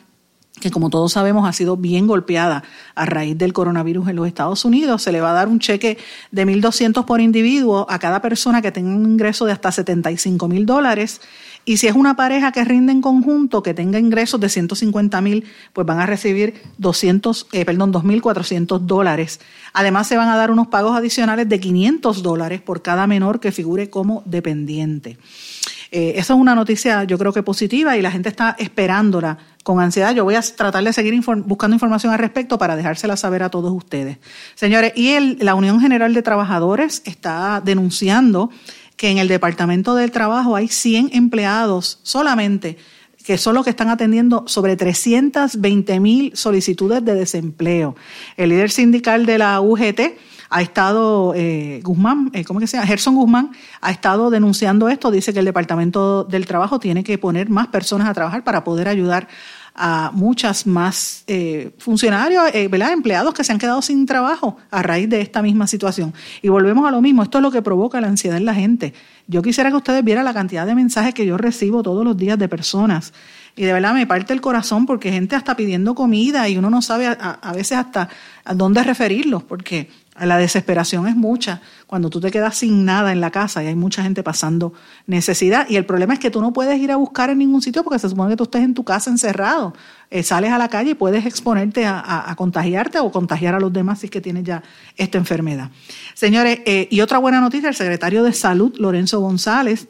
[0.59, 2.63] que como todos sabemos ha sido bien golpeada
[2.95, 5.01] a raíz del coronavirus en los Estados Unidos.
[5.01, 5.97] Se le va a dar un cheque
[6.31, 10.65] de 1.200 por individuo a cada persona que tenga un ingreso de hasta 75 mil
[10.65, 11.21] dólares.
[11.65, 15.45] Y si es una pareja que rinde en conjunto, que tenga ingresos de 150 mil,
[15.73, 19.39] pues van a recibir 200, eh, perdón, 2.400 dólares.
[19.73, 23.51] Además, se van a dar unos pagos adicionales de 500 dólares por cada menor que
[23.51, 25.17] figure como dependiente.
[25.97, 29.79] Eh, esa es una noticia yo creo que positiva y la gente está esperándola con
[29.79, 30.13] ansiedad.
[30.13, 33.71] Yo voy a tratar de seguir buscando información al respecto para dejársela saber a todos
[33.71, 34.17] ustedes.
[34.55, 38.49] Señores, y la Unión General de Trabajadores está denunciando
[38.97, 42.77] que en el Departamento del Trabajo hay 100 empleados solamente
[43.25, 47.95] que son los que están atendiendo sobre 320 mil solicitudes de desempleo.
[48.35, 50.01] El líder sindical de la UGT
[50.49, 52.87] ha estado eh, Guzmán, eh, ¿cómo que se llama?
[52.87, 57.49] Gerson Guzmán ha estado denunciando esto, dice que el Departamento del Trabajo tiene que poner
[57.49, 59.27] más personas a trabajar para poder ayudar
[59.77, 62.93] a muchas más eh, funcionarios, eh, ¿verdad?
[62.93, 66.13] empleados que se han quedado sin trabajo a raíz de esta misma situación.
[66.41, 68.93] Y volvemos a lo mismo, esto es lo que provoca la ansiedad en la gente.
[69.27, 72.39] Yo quisiera que ustedes vieran la cantidad de mensajes que yo recibo todos los días
[72.39, 73.11] de personas.
[73.57, 76.81] Y de verdad me parte el corazón porque gente hasta pidiendo comida y uno no
[76.81, 78.07] sabe a, a veces hasta
[78.45, 83.19] a dónde referirlos, porque la desesperación es mucha cuando tú te quedas sin nada en
[83.19, 84.73] la casa y hay mucha gente pasando
[85.07, 85.67] necesidad.
[85.69, 87.99] Y el problema es que tú no puedes ir a buscar en ningún sitio porque
[87.99, 89.73] se supone que tú estés en tu casa encerrado.
[90.09, 93.99] Eh, sales a la calle y puedes exponerte a, contagiarte o contagiar a los demás
[93.99, 94.63] si es que tienes ya
[94.95, 95.71] esta enfermedad.
[96.13, 99.89] Señores, eh, y otra buena noticia, el secretario de Salud, Lorenzo González,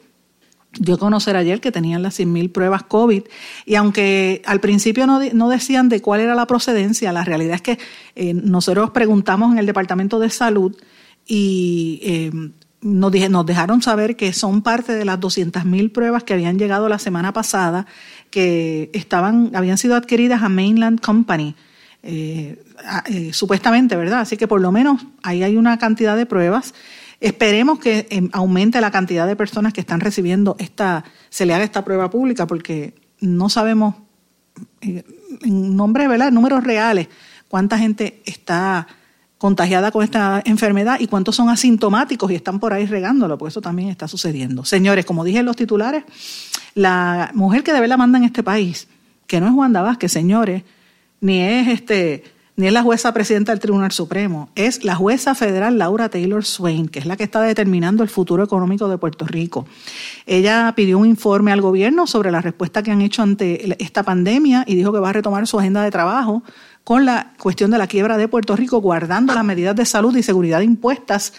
[0.78, 3.22] dio a conocer ayer que tenían las 100.000 pruebas COVID
[3.64, 7.62] y aunque al principio no, no, decían de cuál era la procedencia, la realidad es
[7.62, 7.78] que
[8.14, 10.76] eh, nosotros preguntamos en el Departamento de Salud
[11.26, 12.30] y eh,
[12.80, 16.98] nos, nos dejaron saber que son parte de las 200.000 pruebas que habían llegado la
[16.98, 17.86] semana pasada
[18.30, 21.54] que estaban habían sido adquiridas a Mainland Company.
[22.08, 22.62] Eh,
[23.32, 24.20] supuestamente, ¿verdad?
[24.20, 26.72] Así que por lo menos ahí hay una cantidad de pruebas
[27.20, 31.64] Esperemos que em, aumente la cantidad de personas que están recibiendo esta, se le haga
[31.64, 33.94] esta prueba pública, porque no sabemos
[34.80, 35.02] eh,
[35.42, 36.30] en nombre, ¿verdad?
[36.30, 37.08] números reales,
[37.48, 38.86] cuánta gente está
[39.38, 43.60] contagiada con esta enfermedad y cuántos son asintomáticos y están por ahí regándolo, porque eso
[43.60, 44.64] también está sucediendo.
[44.64, 46.04] Señores, como dije en los titulares,
[46.74, 48.88] la mujer que de verdad manda en este país,
[49.26, 50.62] que no es Wanda Vázquez, señores,
[51.20, 52.24] ni es este
[52.56, 56.88] ni es la jueza presidenta del Tribunal Supremo, es la jueza federal Laura Taylor Swain,
[56.88, 59.66] que es la que está determinando el futuro económico de Puerto Rico.
[60.24, 64.64] Ella pidió un informe al gobierno sobre la respuesta que han hecho ante esta pandemia
[64.66, 66.42] y dijo que va a retomar su agenda de trabajo
[66.82, 70.22] con la cuestión de la quiebra de Puerto Rico, guardando las medidas de salud y
[70.22, 71.34] seguridad impuestas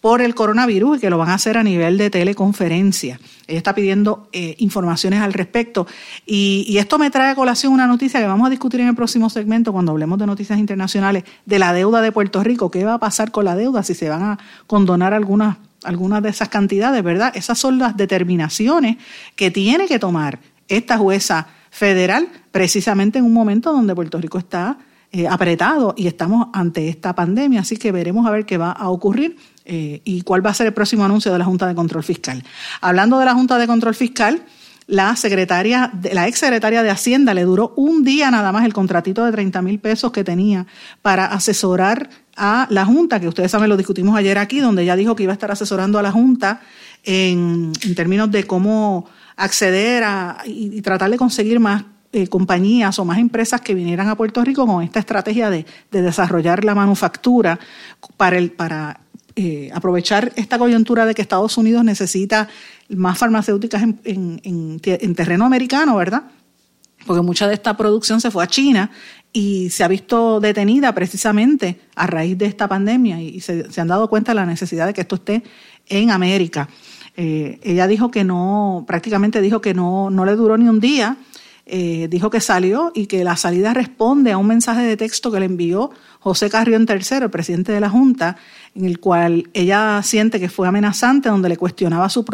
[0.00, 3.20] por el coronavirus y que lo van a hacer a nivel de teleconferencia.
[3.46, 5.86] Ella está pidiendo eh, informaciones al respecto.
[6.24, 9.28] Y, esto me trae a colación una noticia que vamos a discutir en el próximo
[9.28, 12.70] segmento cuando hablemos de noticias internacionales de la deuda de Puerto Rico.
[12.70, 13.82] ¿Qué va a pasar con la deuda?
[13.82, 17.32] Si se van a condonar algunas, algunas de esas cantidades, ¿verdad?
[17.36, 18.96] Esas son las determinaciones
[19.36, 24.78] que tiene que tomar esta jueza federal precisamente en un momento donde Puerto Rico está
[25.12, 28.90] eh, apretado y estamos ante esta pandemia, así que veremos a ver qué va a
[28.90, 29.36] ocurrir
[29.72, 32.42] eh, y cuál va a ser el próximo anuncio de la Junta de Control Fiscal.
[32.80, 34.42] Hablando de la Junta de Control Fiscal,
[34.88, 39.24] la secretaria, la ex secretaria de Hacienda le duró un día nada más el contratito
[39.24, 40.66] de 30 mil pesos que tenía
[41.02, 45.14] para asesorar a la Junta, que ustedes saben, lo discutimos ayer aquí, donde ella dijo
[45.14, 46.62] que iba a estar asesorando a la Junta
[47.04, 49.06] en, términos de cómo
[49.36, 54.16] acceder a, y, tratar de conseguir más eh, compañías o más empresas que vinieran a
[54.16, 57.60] Puerto Rico con esta estrategia de, desarrollar la manufactura
[58.16, 58.98] para, el, para
[59.36, 62.48] eh, aprovechar esta coyuntura de que Estados Unidos necesita
[62.88, 64.80] más farmacéuticas en,
[65.14, 66.24] terreno americano, ¿verdad?
[67.06, 68.90] Porque mucha de esta producción se fue a China
[69.32, 74.10] y se ha visto detenida precisamente a raíz de esta pandemia y se, han dado
[74.10, 75.44] cuenta de la necesidad de que esto esté
[75.88, 76.68] en América.
[77.16, 81.16] Eh, ella dijo que no, prácticamente dijo que no, no le duró ni un día,
[81.72, 85.38] eh, dijo que salió y que la salida responde a un mensaje de texto que
[85.38, 88.36] le envió José Carrión III, el presidente de la Junta,
[88.74, 92.24] en el cual ella siente que fue amenazante, donde le cuestionaba su,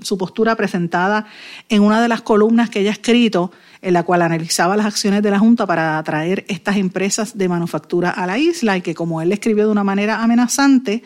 [0.00, 1.26] su postura presentada
[1.68, 5.22] en una de las columnas que ella ha escrito, en la cual analizaba las acciones
[5.22, 9.20] de la Junta para atraer estas empresas de manufactura a la isla y que como
[9.20, 11.02] él escribió de una manera amenazante,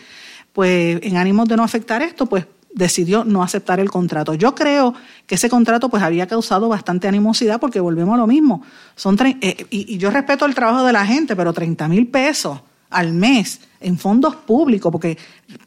[0.52, 2.46] pues en ánimos de no afectar esto, pues
[2.80, 4.34] decidió no aceptar el contrato.
[4.34, 4.94] Yo creo
[5.26, 8.62] que ese contrato pues había causado bastante animosidad porque volvemos a lo mismo.
[8.96, 13.12] Son eh, y, yo respeto el trabajo de la gente, pero 30 mil pesos al
[13.12, 15.16] mes en fondos públicos, porque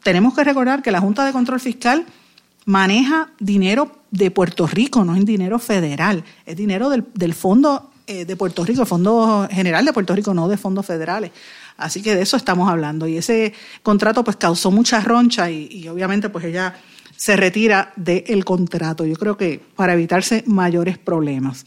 [0.02, 2.04] tenemos que recordar que la Junta de Control Fiscal
[2.66, 8.24] maneja dinero de Puerto Rico, no es dinero federal, es dinero del, del fondo eh,
[8.24, 11.30] de Puerto Rico, Fondo General de Puerto Rico, no de fondos federales.
[11.76, 13.06] Así que de eso estamos hablando.
[13.06, 16.74] Y ese contrato pues causó mucha roncha y, y obviamente pues ella
[17.16, 19.04] se retira del contrato.
[19.04, 21.64] Yo creo que para evitarse mayores problemas.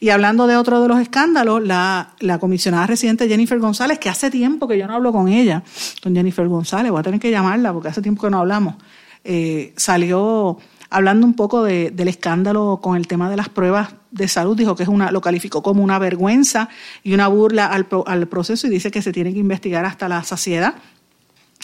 [0.00, 4.30] Y hablando de otro de los escándalos, la, la comisionada residente Jennifer González, que hace
[4.30, 5.62] tiempo que yo no hablo con ella,
[6.02, 8.76] con Jennifer González, voy a tener que llamarla porque hace tiempo que no hablamos,
[9.24, 10.58] eh, salió
[10.90, 14.76] hablando un poco de, del escándalo con el tema de las pruebas de salud, dijo
[14.76, 16.68] que es una, lo calificó como una vergüenza
[17.02, 20.22] y una burla al, al proceso y dice que se tiene que investigar hasta la
[20.22, 20.74] saciedad.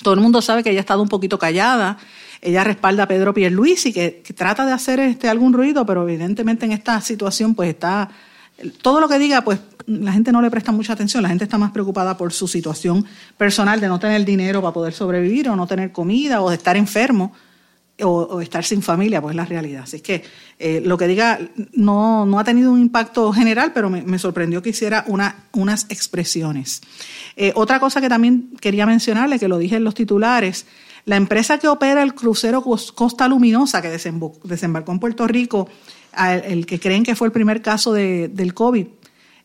[0.02, 1.98] Todo el mundo sabe que ella ha estado un poquito callada.
[2.42, 6.66] Ella respalda a Pedro Pierluisi, que, que trata de hacer este, algún ruido, pero evidentemente
[6.66, 8.10] en esta situación pues está...
[8.82, 11.58] Todo lo que diga, pues la gente no le presta mucha atención, la gente está
[11.58, 15.66] más preocupada por su situación personal de no tener dinero para poder sobrevivir o no
[15.66, 17.32] tener comida o de estar enfermo
[18.00, 19.82] o, estar sin familia, pues es la realidad.
[19.84, 20.24] Así que
[20.58, 21.38] eh, lo que diga
[21.72, 26.82] no, no ha tenido un impacto general, pero me, sorprendió que hiciera una, unas expresiones.
[27.36, 30.66] Eh, otra cosa que también quería mencionarle, que lo dije en los titulares,
[31.04, 35.68] la empresa que opera el crucero Costa Luminosa, que desembarcó en Puerto Rico,
[36.44, 38.86] el que creen que fue el primer caso de, del COVID,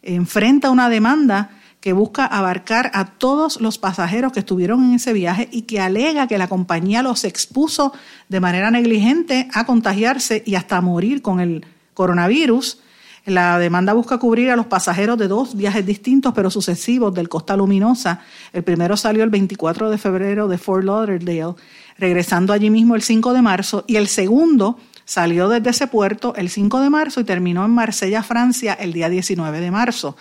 [0.03, 5.47] enfrenta una demanda que busca abarcar a todos los pasajeros que estuvieron en ese viaje
[5.51, 7.93] y que alega que la compañía los expuso
[8.29, 12.81] de manera negligente a contagiarse y hasta morir con el coronavirus.
[13.27, 17.57] La demanda busca cubrir a los pasajeros de dos viajes distintos pero sucesivos del Costa
[17.57, 18.21] Luminosa.
[18.53, 21.55] El primero salió el 24 de febrero de Fort Lauderdale,
[21.97, 26.49] regresando allí mismo el 5 de marzo, y el segundo salió desde ese puerto el
[26.49, 30.15] 5 de marzo y terminó en Marsella, Francia, el día 19 de marzo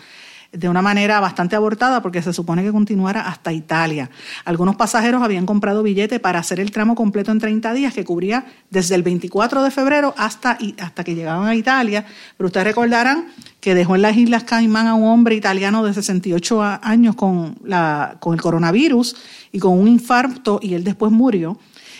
[0.53, 4.11] de una manera bastante abortada porque se supone que continuara hasta Italia.
[4.45, 8.47] Algunos pasajeros habían comprado billete para hacer el tramo completo en 30 días que cubría
[8.71, 12.07] desde el 24 de febrero hasta, hasta que llegaban a Italia,
[12.37, 13.27] pero ustedes recordarán
[13.61, 18.17] que dejó en las Islas Caimán a un hombre italiano de 68 años con, la,
[18.21, 19.17] con el coronavirus
[19.53, 21.59] y con un infarto y él después murió.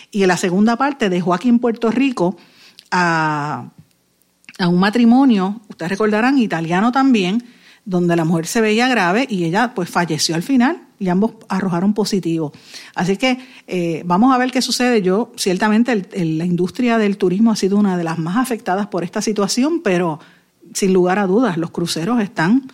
[0.09, 2.37] Y en la segunda parte dejó aquí en Puerto Rico
[2.91, 3.65] a,
[4.57, 7.43] a un matrimonio, ustedes recordarán, italiano también,
[7.87, 11.93] donde la mujer se veía grave y ella pues falleció al final y ambos arrojaron
[11.93, 12.51] positivo.
[12.93, 15.01] Así que eh, vamos a ver qué sucede.
[15.01, 19.21] Yo, ciertamente, la industria del turismo ha sido una de las más afectadas por esta
[19.21, 20.19] situación, pero
[20.73, 22.69] sin lugar a dudas, los cruceros están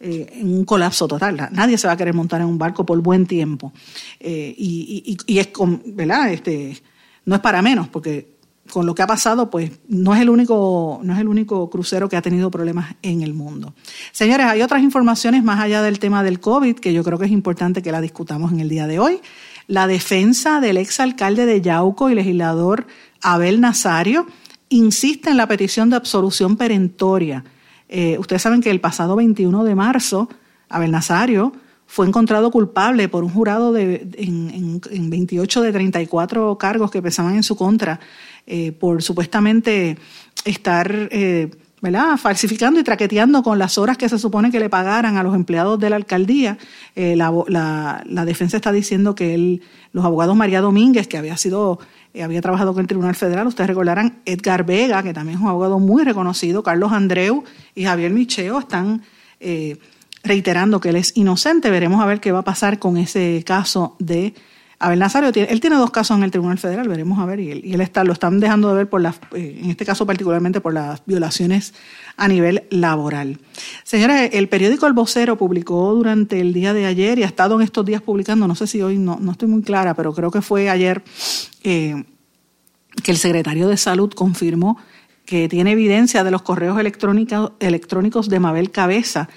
[0.00, 1.48] eh, en un colapso total.
[1.52, 3.72] Nadie se va a querer montar en un barco por buen tiempo.
[4.20, 6.30] Eh, y, y, es con, ¿verdad?
[6.30, 6.76] Este,
[7.24, 8.37] no es para menos, porque
[8.72, 12.08] con lo que ha pasado, pues no es el único, no es el único crucero
[12.08, 13.74] que ha tenido problemas en el mundo.
[14.12, 17.32] Señores, hay otras informaciones más allá del tema del COVID que yo creo que es
[17.32, 19.20] importante que la discutamos en el día de hoy.
[19.66, 22.86] La defensa del exalcalde de Yauco y legislador
[23.22, 24.26] Abel Nazario
[24.68, 27.44] insiste en la petición de absolución perentoria.
[27.88, 30.28] Eh, ustedes saben que el pasado 21 de marzo,
[30.68, 31.52] Abel Nazario
[31.88, 37.34] fue encontrado culpable por un jurado de, en, en 28 de 34 cargos que pesaban
[37.34, 37.98] en su contra
[38.46, 39.98] eh, por supuestamente
[40.44, 42.16] estar eh, ¿verdad?
[42.16, 45.80] falsificando y traqueteando con las horas que se supone que le pagaran a los empleados
[45.80, 46.58] de la alcaldía.
[46.94, 49.62] Eh, la, la, defensa está diciendo que él,
[49.92, 51.78] los abogados María Domínguez, que había sido
[52.14, 53.46] eh, había trabajado con el Tribunal Federal.
[53.46, 58.12] Ustedes recordarán Edgar Vega, que también es un abogado muy reconocido, Carlos Andreu y Javier
[58.12, 59.02] Micheo están
[59.40, 59.76] eh,
[60.28, 61.70] reiterando que él es inocente.
[61.70, 64.34] Veremos a ver qué va a pasar con ese caso de
[64.78, 65.30] Abel Nazario.
[65.34, 68.12] Él tiene dos casos en el Tribunal Federal, veremos a ver, y él, está, lo
[68.12, 71.74] están dejando de ver por las, eh, en este caso particularmente por las violaciones
[72.16, 73.40] a nivel laboral.
[73.82, 77.62] Señores, el periódico El Vocero publicó durante el día de ayer y ha estado en
[77.62, 80.42] estos días publicando, no sé si hoy no, no estoy muy clara, pero creo que
[80.42, 81.02] fue ayer
[81.64, 82.04] eh,
[83.02, 84.78] que el secretario de Salud confirmó
[85.24, 89.28] que tiene evidencia de los correos electrónicos, electrónicos de Mabel Cabeza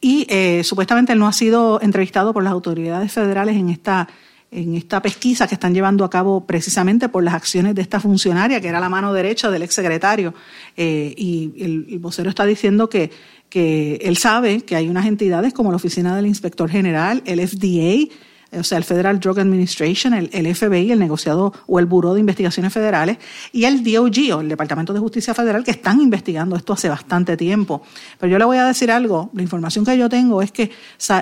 [0.00, 4.08] y eh, supuestamente él no ha sido entrevistado por las autoridades federales en esta
[4.50, 8.60] en esta pesquisa que están llevando a cabo precisamente por las acciones de esta funcionaria,
[8.60, 10.32] que era la mano derecha del exsecretario.
[10.76, 13.10] Eh, y el, vocero está diciendo que,
[13.50, 18.10] que él sabe que hay unas entidades como la Oficina del Inspector General, el FDA,
[18.50, 22.72] o sea, el Federal Drug Administration, el, FBI, el negociado o el Buró de Investigaciones
[22.72, 23.18] Federales,
[23.52, 27.36] y el DOG, o el Departamento de Justicia Federal, que están investigando esto hace bastante
[27.36, 27.82] tiempo.
[28.18, 30.70] Pero yo le voy a decir algo, la información que yo tengo es que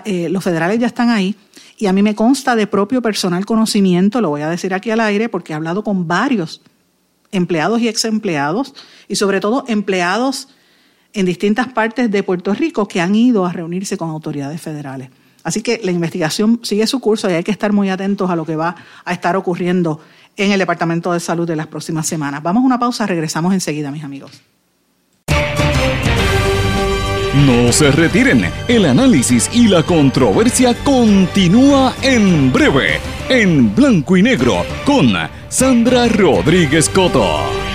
[0.04, 1.34] eh, los federales ya están ahí,
[1.78, 5.00] y a mí me consta de propio personal conocimiento, lo voy a decir aquí al
[5.00, 6.62] aire, porque he hablado con varios
[7.32, 8.72] empleados y ex empleados,
[9.08, 10.48] y sobre todo empleados
[11.12, 15.10] en distintas partes de Puerto Rico que han ido a reunirse con autoridades federales.
[15.46, 18.44] Así que la investigación sigue su curso y hay que estar muy atentos a lo
[18.44, 18.74] que va
[19.04, 20.00] a estar ocurriendo
[20.36, 22.42] en el Departamento de Salud de las próximas semanas.
[22.42, 24.42] Vamos a una pausa, regresamos enseguida, mis amigos.
[27.46, 34.64] No se retiren, el análisis y la controversia continúa en breve, en blanco y negro,
[34.84, 35.12] con
[35.48, 37.65] Sandra Rodríguez Coto.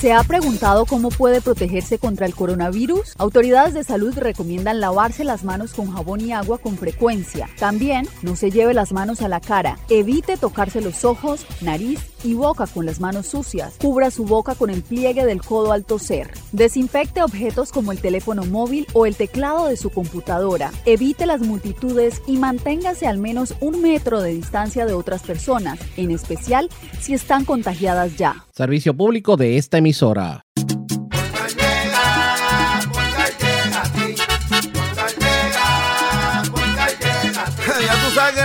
[0.00, 3.12] ¿Se ha preguntado cómo puede protegerse contra el coronavirus?
[3.18, 7.50] Autoridades de salud recomiendan lavarse las manos con jabón y agua con frecuencia.
[7.58, 9.78] También no se lleve las manos a la cara.
[9.90, 13.74] Evite tocarse los ojos, nariz y boca con las manos sucias.
[13.80, 16.30] Cubra su boca con el pliegue del codo al toser.
[16.52, 20.70] Desinfecte objetos como el teléfono móvil o el teclado de su computadora.
[20.84, 26.10] Evite las multitudes y manténgase al menos un metro de distancia de otras personas, en
[26.10, 26.68] especial
[27.00, 28.46] si están contagiadas ya.
[28.54, 30.44] Servicio público de esta emisora.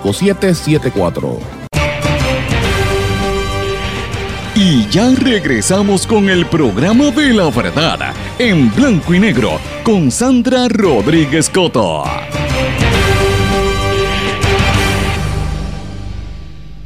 [0.00, 1.66] 5774.
[4.58, 10.66] Y ya regresamos con el programa de la verdad, en blanco y negro, con Sandra
[10.68, 12.04] Rodríguez Coto.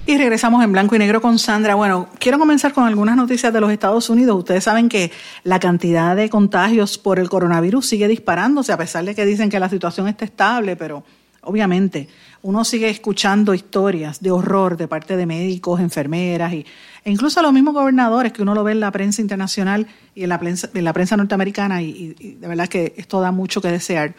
[0.04, 1.76] Y regresamos en blanco y negro con Sandra.
[1.76, 4.36] Bueno, quiero comenzar con algunas noticias de los Estados Unidos.
[4.36, 5.12] Ustedes saben que
[5.44, 9.60] la cantidad de contagios por el coronavirus sigue disparándose, a pesar de que dicen que
[9.60, 11.04] la situación está estable, pero
[11.42, 12.08] obviamente
[12.42, 16.64] uno sigue escuchando historias de horror de parte de médicos, enfermeras y,
[17.04, 20.28] e incluso los mismos gobernadores que uno lo ve en la prensa internacional y en
[20.28, 24.14] la prensa, en la prensa norteamericana y, de verdad que esto da mucho que desear.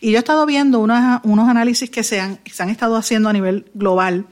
[0.00, 3.28] Y yo he estado viendo unos, unos análisis que se han, se han estado haciendo
[3.28, 4.26] a nivel global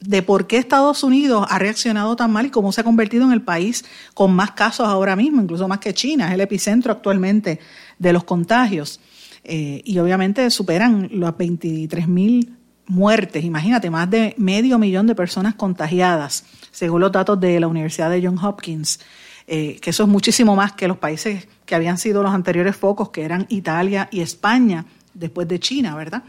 [0.00, 3.32] de por qué Estados Unidos ha reaccionado tan mal y cómo se ha convertido en
[3.32, 3.84] el país
[4.14, 7.60] con más casos ahora mismo, incluso más que China, es el epicentro actualmente
[7.98, 9.00] de los contagios.
[9.44, 13.44] Eh, y obviamente superan las 23 mil muertes.
[13.44, 18.24] Imagínate, más de medio millón de personas contagiadas, según los datos de la Universidad de
[18.24, 19.00] Johns Hopkins,
[19.46, 23.10] eh, que eso es muchísimo más que los países que habían sido los anteriores focos,
[23.10, 24.84] que eran Italia y España,
[25.14, 26.22] después de China, ¿verdad?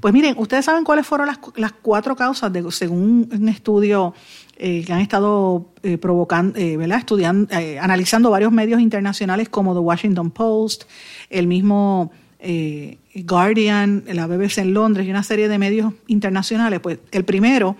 [0.00, 4.14] Pues miren, ustedes saben cuáles fueron las, las cuatro causas, de, según un estudio
[4.56, 5.66] eh, que han estado
[6.00, 6.98] provocando, ¿verdad?
[6.98, 10.84] Estudiando, analizando varios medios internacionales como The Washington Post,
[11.28, 12.12] el mismo
[12.42, 17.76] eh, Guardian, la BBC en Londres y una serie de medios internacionales, pues el primero,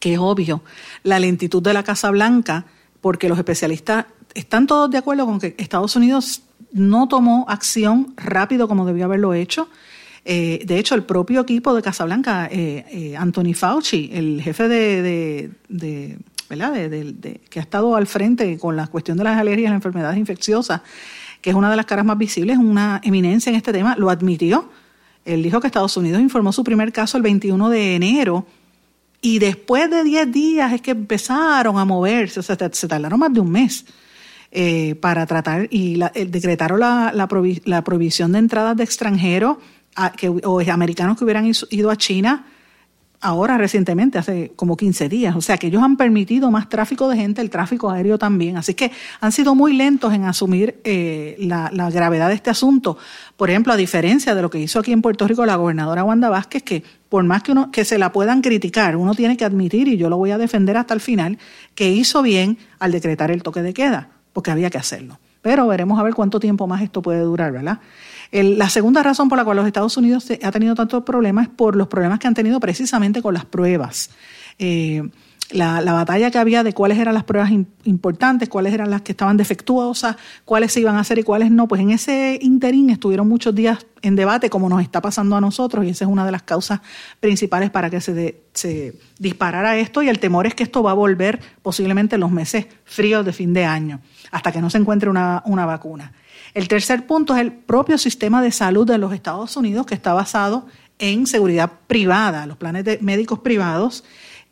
[0.00, 0.62] que es obvio,
[1.02, 2.66] la lentitud de la Casa Blanca,
[3.00, 8.68] porque los especialistas están todos de acuerdo con que Estados Unidos no tomó acción rápido
[8.68, 9.68] como debió haberlo hecho.
[10.24, 15.50] Eh, de hecho, el propio equipo de Casablanca, eh, eh, Anthony Fauci, el jefe de,
[16.50, 16.72] ¿verdad?
[16.72, 20.18] De, que ha estado al frente con la cuestión de las alergias y las enfermedades
[20.18, 20.82] infecciosas,
[21.46, 24.68] que es una de las caras más visibles, una eminencia en este tema, lo admitió.
[25.24, 28.44] Él dijo que Estados Unidos informó su primer caso el 21 de enero
[29.20, 33.32] y después de 10 días es que empezaron a moverse, o sea, se tardaron más
[33.32, 33.86] de un mes.
[35.00, 37.84] para tratar y decretaron la, la,
[38.32, 39.58] de entradas de extranjeros
[40.42, 42.44] o americanos que hubieran ido a China
[43.20, 45.36] ahora recientemente, hace como 15 días.
[45.36, 48.56] O sea que ellos han permitido más tráfico de gente, el tráfico aéreo también.
[48.56, 52.98] Así que han sido muy lentos en asumir eh, la, gravedad de este asunto.
[53.36, 56.28] Por ejemplo, a diferencia de lo que hizo aquí en Puerto Rico la gobernadora Wanda
[56.28, 59.88] Vázquez, que por más que, uno, que se la puedan criticar, uno tiene que admitir,
[59.88, 61.38] y yo lo voy a defender hasta el final,
[61.74, 65.18] que hizo bien al decretar el toque de queda, porque había que hacerlo.
[65.42, 67.78] Pero veremos a ver cuánto tiempo más esto puede durar, ¿verdad?
[68.32, 71.76] La segunda razón por la cual los Estados Unidos ha tenido tantos problemas es por
[71.76, 74.10] los problemas que han tenido precisamente con las pruebas.
[74.58, 75.02] Eh,
[75.50, 77.50] la, batalla que había de cuáles eran las pruebas
[77.84, 81.68] importantes, cuáles eran las que estaban defectuosas, cuáles se iban a hacer y cuáles no,
[81.68, 85.84] pues en ese interín estuvieron muchos días en debate, como nos está pasando a nosotros,
[85.84, 86.80] y esa es una de las causas
[87.20, 91.40] principales para que se, disparara esto, y el temor es que esto va a volver
[91.62, 94.00] posiblemente en los meses fríos de fin de año,
[94.32, 96.12] hasta que no se encuentre una vacuna.
[96.56, 100.14] El tercer punto es el propio sistema de salud de los Estados Unidos que está
[100.14, 100.64] basado
[100.98, 104.04] en seguridad privada, los planes de médicos privados,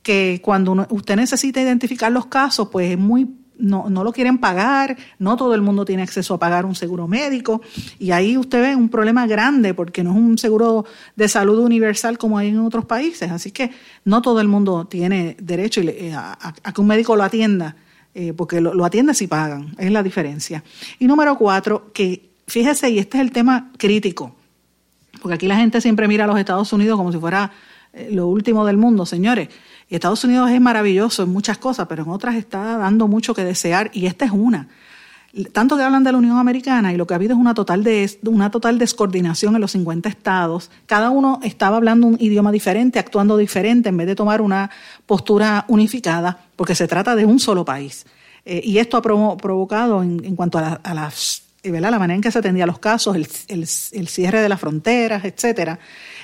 [0.02, 3.26] que cuando usted necesita identificar los casos, pues es muy
[3.56, 7.08] no, no, lo quieren pagar, no todo el mundo tiene acceso a pagar un seguro
[7.08, 7.62] médico
[7.98, 10.84] y ahí usted ve un problema grande porque no es un seguro
[11.16, 13.70] de salud universal como hay en otros países, así que
[14.04, 15.80] no todo el mundo tiene derecho
[16.12, 17.76] a que un médico lo atienda
[18.14, 20.62] eh, porque lo, atienden si pagan, es la diferencia.
[20.98, 24.34] Y número cuatro, que fíjese, y este es el tema crítico,
[25.20, 27.50] porque aquí la gente siempre mira a los Estados Unidos como si fuera
[27.92, 29.48] eh, lo último del mundo, señores.
[29.88, 33.44] Y Estados Unidos es maravilloso en muchas cosas, pero en otras está dando mucho que
[33.44, 34.68] desear, y esta es una
[35.52, 37.82] tanto que hablan de la Unión Americana y lo que ha habido es una total,
[37.82, 40.70] de, una total descoordinación en los 50 estados.
[40.86, 44.70] Cada uno estaba hablando un idioma diferente, actuando diferente, en vez de tomar una
[45.06, 48.06] postura unificada, porque se trata de un solo país.
[48.44, 52.38] Eh, y esto ha provocado, en, cuanto a, las, eh, la manera en que se
[52.38, 55.78] atendían los casos, el, cierre de las fronteras, etcétera,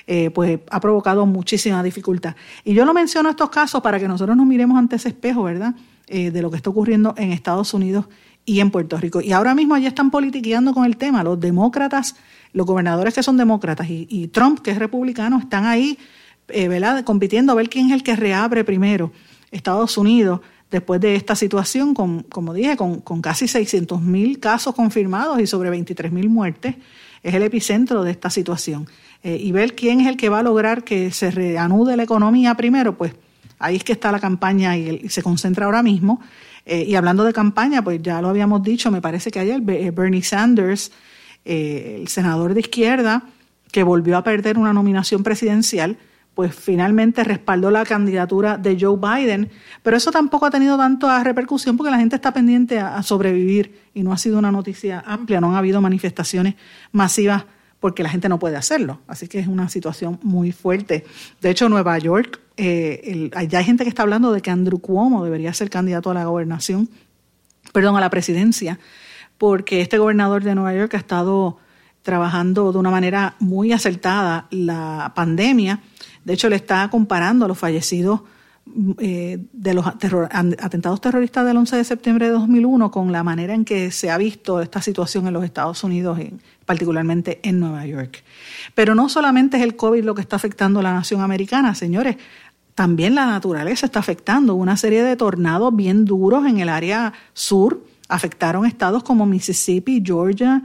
[0.06, 2.34] eh, pues ha provocado muchísima dificultad.
[2.64, 5.74] Y yo no menciono estos casos para que nosotros nos miremos ante ese espejo, ¿verdad?
[6.10, 8.06] de lo que está ocurriendo en Estados Unidos
[8.44, 9.20] y en Puerto Rico.
[9.20, 11.22] Y ahora mismo allí están politiqueando con el tema.
[11.22, 12.16] Los demócratas,
[12.52, 15.98] los gobernadores que son demócratas y, Trump, que es republicano, están ahí
[16.48, 17.04] eh, ¿verdad?
[17.04, 19.12] compitiendo a ver quién es el que reabre primero
[19.52, 20.40] Estados Unidos
[20.70, 25.70] después de esta situación, con, como dije, con, casi 600 mil casos confirmados y sobre
[25.70, 26.76] 23 mil muertes.
[27.22, 28.86] Es el epicentro de esta situación.
[29.22, 32.54] Eh, y ver quién es el que va a lograr que se reanude la economía
[32.54, 33.12] primero, pues
[33.58, 36.20] ahí es que está la campaña y se concentra ahora mismo.
[36.64, 39.90] Eh, y hablando de campaña, pues ya lo habíamos dicho, me parece que ayer eh,
[39.90, 40.92] Bernie Sanders,
[41.44, 43.24] el senador de izquierda,
[43.72, 45.96] que volvió a perder una nominación presidencial,
[46.34, 49.50] pues finalmente respaldó la candidatura de Joe Biden,
[49.82, 54.02] pero eso tampoco ha tenido tanta repercusión porque la gente está pendiente a, sobrevivir y
[54.02, 56.54] no ha sido una noticia amplia, no han habido manifestaciones
[56.92, 57.44] masivas
[57.80, 59.00] porque la gente no puede hacerlo.
[59.06, 61.04] Así que es una situación muy fuerte.
[61.40, 65.24] De hecho, Nueva York eh, ya hay gente que está hablando de que Andrew Cuomo
[65.24, 66.90] debería ser candidato a la gobernación,
[67.72, 68.78] perdón, a la presidencia,
[69.38, 71.58] porque este gobernador de Nueva York ha estado
[72.02, 75.80] trabajando de una manera muy acertada la pandemia.
[76.24, 78.20] De hecho, le está comparando a los fallecidos
[78.98, 83.64] eh, de los atentados terroristas del 11 de septiembre de 2001 con la manera en
[83.64, 86.18] que se ha visto esta situación en los Estados Unidos,
[86.66, 88.22] particularmente en Nueva York.
[88.74, 92.16] Pero no solamente es el COVID lo que está afectando a la nación americana, señores
[92.80, 94.54] también la naturaleza está afectando.
[94.54, 100.62] Una serie de tornados bien duros en el área sur afectaron estados como Mississippi, Georgia,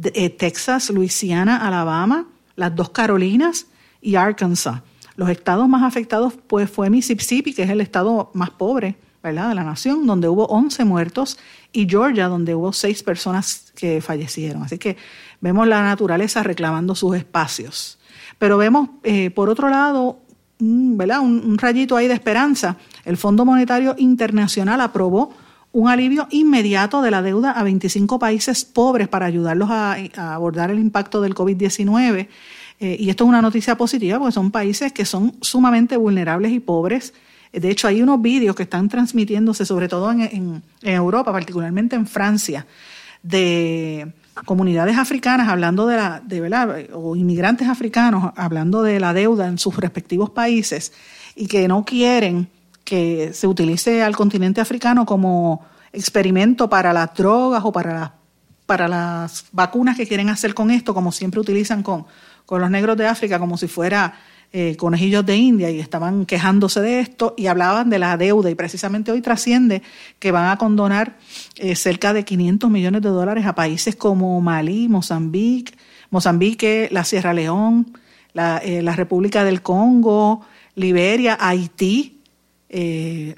[0.00, 3.66] eh, Texas, Luisiana, Alabama, las dos Carolinas
[4.00, 4.82] y Arkansas.
[5.16, 9.48] Los estados más afectados pues fue Mississippi, que es el estado más pobre ¿verdad?
[9.48, 11.38] de la nación, donde hubo 11 muertos,
[11.72, 14.62] y Georgia, donde hubo 6 personas que fallecieron.
[14.62, 14.96] Así que
[15.40, 17.98] vemos la naturaleza reclamando sus espacios.
[18.38, 20.20] Pero vemos, eh, por otro lado,
[20.58, 21.20] ¿verdad?
[21.20, 22.76] Un, rayito ahí de esperanza.
[23.04, 25.32] El Fondo Monetario Internacional aprobó
[25.72, 30.78] un alivio inmediato de la deuda a 25 países pobres para ayudarlos a, abordar el
[30.78, 32.28] impacto del COVID-19.
[32.78, 36.60] Eh, y esto es una noticia positiva porque son países que son sumamente vulnerables y
[36.60, 37.14] pobres.
[37.52, 42.06] De hecho, hay unos vídeos que están transmitiéndose, sobre todo en, en Europa, particularmente en
[42.06, 42.66] Francia,
[43.22, 44.12] de
[44.44, 49.58] comunidades africanas hablando de la, de verdad, o inmigrantes africanos hablando de la deuda en
[49.58, 50.92] sus respectivos países
[51.34, 52.48] y que no quieren
[52.84, 58.12] que se utilice al continente africano como experimento para las drogas o para
[58.66, 62.04] para las vacunas que quieren hacer con esto, como siempre utilizan con,
[62.46, 64.14] con los negros de África, como si fuera
[64.52, 68.54] eh, conejillos de India y estaban quejándose de esto y hablaban de la deuda y
[68.54, 69.82] precisamente hoy trasciende
[70.20, 71.18] que van a condonar
[71.56, 75.74] eh, cerca de 500 millones de dólares a países como Malí, Mozambique,
[76.10, 77.98] Mozambique, la Sierra León,
[78.32, 82.22] la, eh, la República del Congo, Liberia, Haití,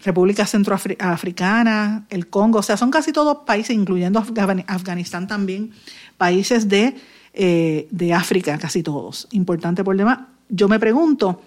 [0.03, 4.19] República Centroafricana, el Congo, o sea, son casi todos países, incluyendo
[4.67, 5.71] Afganistán también,
[6.17, 6.97] países de,
[7.35, 9.29] de África, casi todos.
[9.33, 10.19] Importante por demás
[10.49, 11.43] yo me pregunto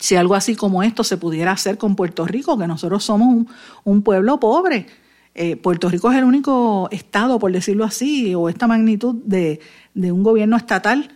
[0.00, 3.46] si algo así como esto se pudiera hacer con Puerto Rico, que nosotros somos
[3.84, 4.86] un, pueblo pobre.
[5.34, 9.60] Eh, Puerto Rico es el único estado, por decirlo así, o esta magnitud de,
[9.94, 11.14] un gobierno estatal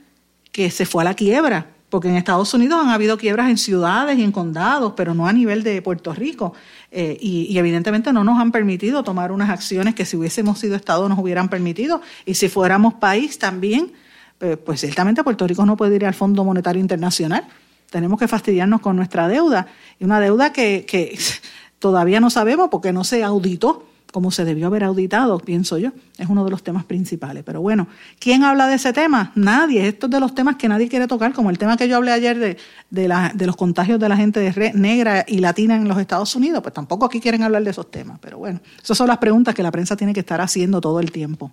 [0.53, 4.19] que se fue a la quiebra, porque en Estados Unidos han habido quiebras en ciudades
[4.19, 6.53] y en condados, pero no a nivel de Puerto Rico.
[6.91, 11.09] Eh, y, evidentemente no nos han permitido tomar unas acciones que si hubiésemos sido Estado
[11.09, 12.01] nos hubieran permitido.
[12.25, 13.93] Y si fuéramos país también,
[14.39, 17.47] pues, pues ciertamente Puerto Rico no puede ir al Fondo Monetario Internacional.
[17.91, 19.69] Tenemos que fastidiarnos con nuestra deuda.
[20.01, 21.17] Y una deuda que, que
[21.79, 25.91] todavía no sabemos porque no se auditó como se debió haber auditado, pienso yo.
[26.17, 27.45] Es uno de los temas principales.
[27.45, 27.87] Pero bueno,
[28.19, 29.33] ¿quién habla de ese tema?
[29.35, 29.89] Nadie.
[29.89, 32.13] Esto es de los temas que nadie quiere tocar, como el tema que yo hablé
[32.13, 32.57] ayer de,
[32.91, 36.63] de, de los contagios de la gente de negra y latina en los Estados Unidos.
[36.63, 38.19] Pues tampoco aquí quieren hablar de esos temas.
[38.21, 41.13] Pero bueno, esas son las preguntas que la prensa tiene que estar haciendo todo el
[41.13, 41.51] tiempo.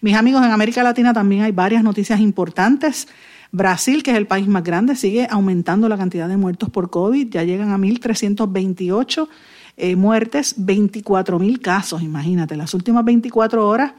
[0.00, 3.08] Mis amigos, en América Latina también hay varias noticias importantes.
[3.52, 7.28] Brasil, que es el país más grande, sigue aumentando la cantidad de muertos por COVID.
[7.30, 9.28] Ya llegan a 1.328
[9.76, 13.92] eh, muertes, 24 mil casos, imagínate, las últimas 24 horas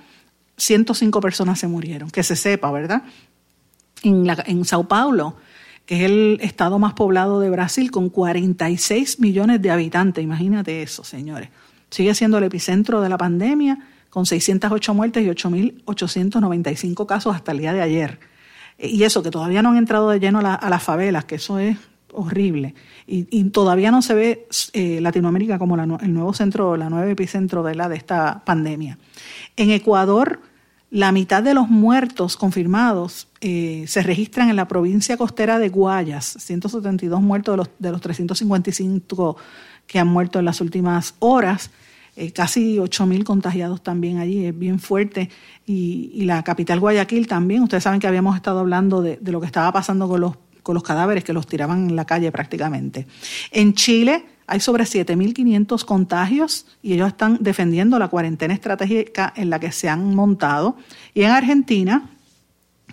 [0.58, 3.04] 105 personas se murieron, que se sepa, ¿verdad?
[4.02, 5.36] En, Sao Paulo,
[5.86, 11.04] que es el estado más poblado de Brasil, con 46 millones de habitantes, imagínate eso,
[11.04, 11.50] señores.
[11.92, 13.78] Sigue siendo el epicentro de la pandemia,
[14.10, 18.20] con 608 muertes y 8.895 casos hasta el día de ayer.
[18.80, 21.78] Y eso, que todavía no han entrado de lleno a las favelas, que eso es
[22.18, 22.74] horrible.
[23.06, 27.76] Y, todavía no se ve eh, Latinoamérica como el nuevo centro, la nueva epicentro de,
[27.76, 28.98] la, de esta pandemia.
[29.56, 30.42] En Ecuador,
[30.90, 36.38] la mitad de los muertos confirmados eh, se registran en la provincia costera de Guayas,
[36.40, 39.38] 172 muertos de los, de los 355
[39.86, 41.72] que han muerto en las últimas horas.
[42.16, 45.30] Eh, casi 8.000 contagiados también allí, es bien fuerte.
[45.68, 49.72] Y, la capital Guayaquil también, ustedes saben que habíamos estado hablando de lo que estaba
[49.72, 50.34] pasando con los
[50.68, 53.08] con los cadáveres que los tiraban en la calle prácticamente.
[53.52, 59.62] En Chile hay sobre 7.500 contagios y ellos están defendiendo la cuarentena estratégica en la
[59.62, 60.76] que se han montado.
[61.14, 62.10] Y en Argentina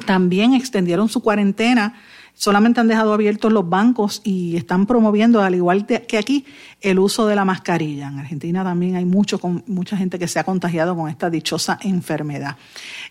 [0.07, 1.95] también extendieron su cuarentena
[2.37, 6.45] solamente han dejado abiertos los bancos y están promoviendo, al igual que aquí,
[6.81, 8.09] el uso de la mascarilla.
[8.09, 12.57] En Argentina también hay mucho, mucha gente que se ha contagiado con esta dichosa enfermedad.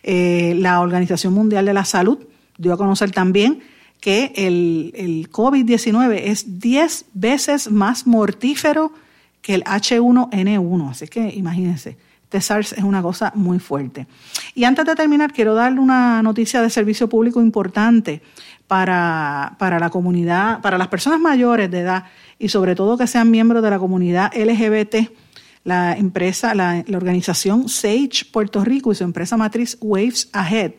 [0.03, 2.19] Eh, la Organización Mundial de la Salud
[2.57, 3.61] dio a conocer también
[4.03, 8.91] que el, el COVID-19 es 10 veces más mortífero
[9.41, 10.89] que el H1N1.
[10.89, 11.95] Así que imagínense,
[12.25, 14.05] este SARS es una cosa muy fuerte.
[14.55, 18.21] Y antes de terminar, quiero darle una noticia de servicio público importante
[18.67, 22.03] para, para la comunidad, para las personas mayores de edad
[22.37, 25.13] y sobre todo que sean miembros de la comunidad LGBT.
[25.63, 30.73] La empresa, la, la organización Sage Puerto Rico y su empresa matriz Waves Ahead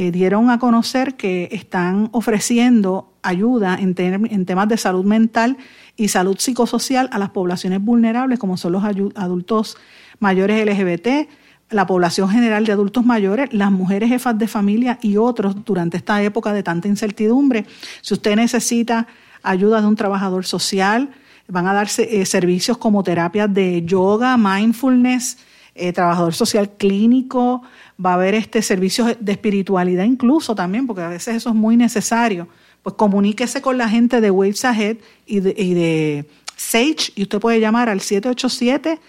[0.00, 5.56] eh, dieron a conocer que están ofreciendo ayuda en, en, temas de salud mental
[5.96, 9.76] y salud psicosocial a las poblaciones vulnerables, como son los adultos
[10.20, 11.28] mayores LGBT,
[11.70, 16.22] la población general de adultos mayores, las mujeres jefas de familia y otros durante esta
[16.22, 17.66] época de tanta incertidumbre.
[18.00, 19.08] Si usted necesita
[19.42, 21.10] ayuda de un trabajador social,
[21.48, 25.38] van a darse eh, servicios como terapias de yoga, mindfulness,
[25.78, 27.62] eh, trabajador social clínico,
[28.04, 31.76] va a haber este servicios de espiritualidad incluso también, porque a veces eso es muy
[31.76, 32.48] necesario.
[32.82, 37.60] Pues comuníquese con la gente de Waves Ahead y de, de Sage y usted puede
[37.60, 39.00] llamar al 787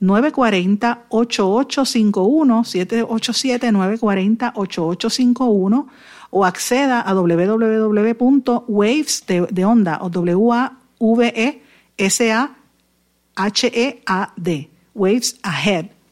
[0.00, 5.88] 940 8851 787 940 8851
[6.30, 11.62] o acceda a www.waves de, onda o W A V E
[11.96, 12.56] S A
[13.36, 14.68] H E A D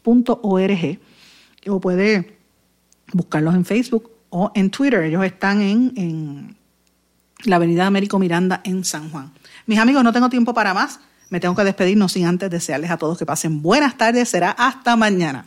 [0.05, 1.01] wavesahead.org
[1.69, 2.39] o puede
[3.13, 5.03] buscarlos en Facebook o en Twitter.
[5.05, 6.57] Ellos están en, en
[7.45, 9.33] la Avenida Américo Miranda en San Juan.
[9.67, 11.01] Mis amigos, no tengo tiempo para más.
[11.31, 14.29] Me tengo que despedir, no sin antes desearles a todos que pasen buenas tardes.
[14.29, 15.47] Será hasta mañana.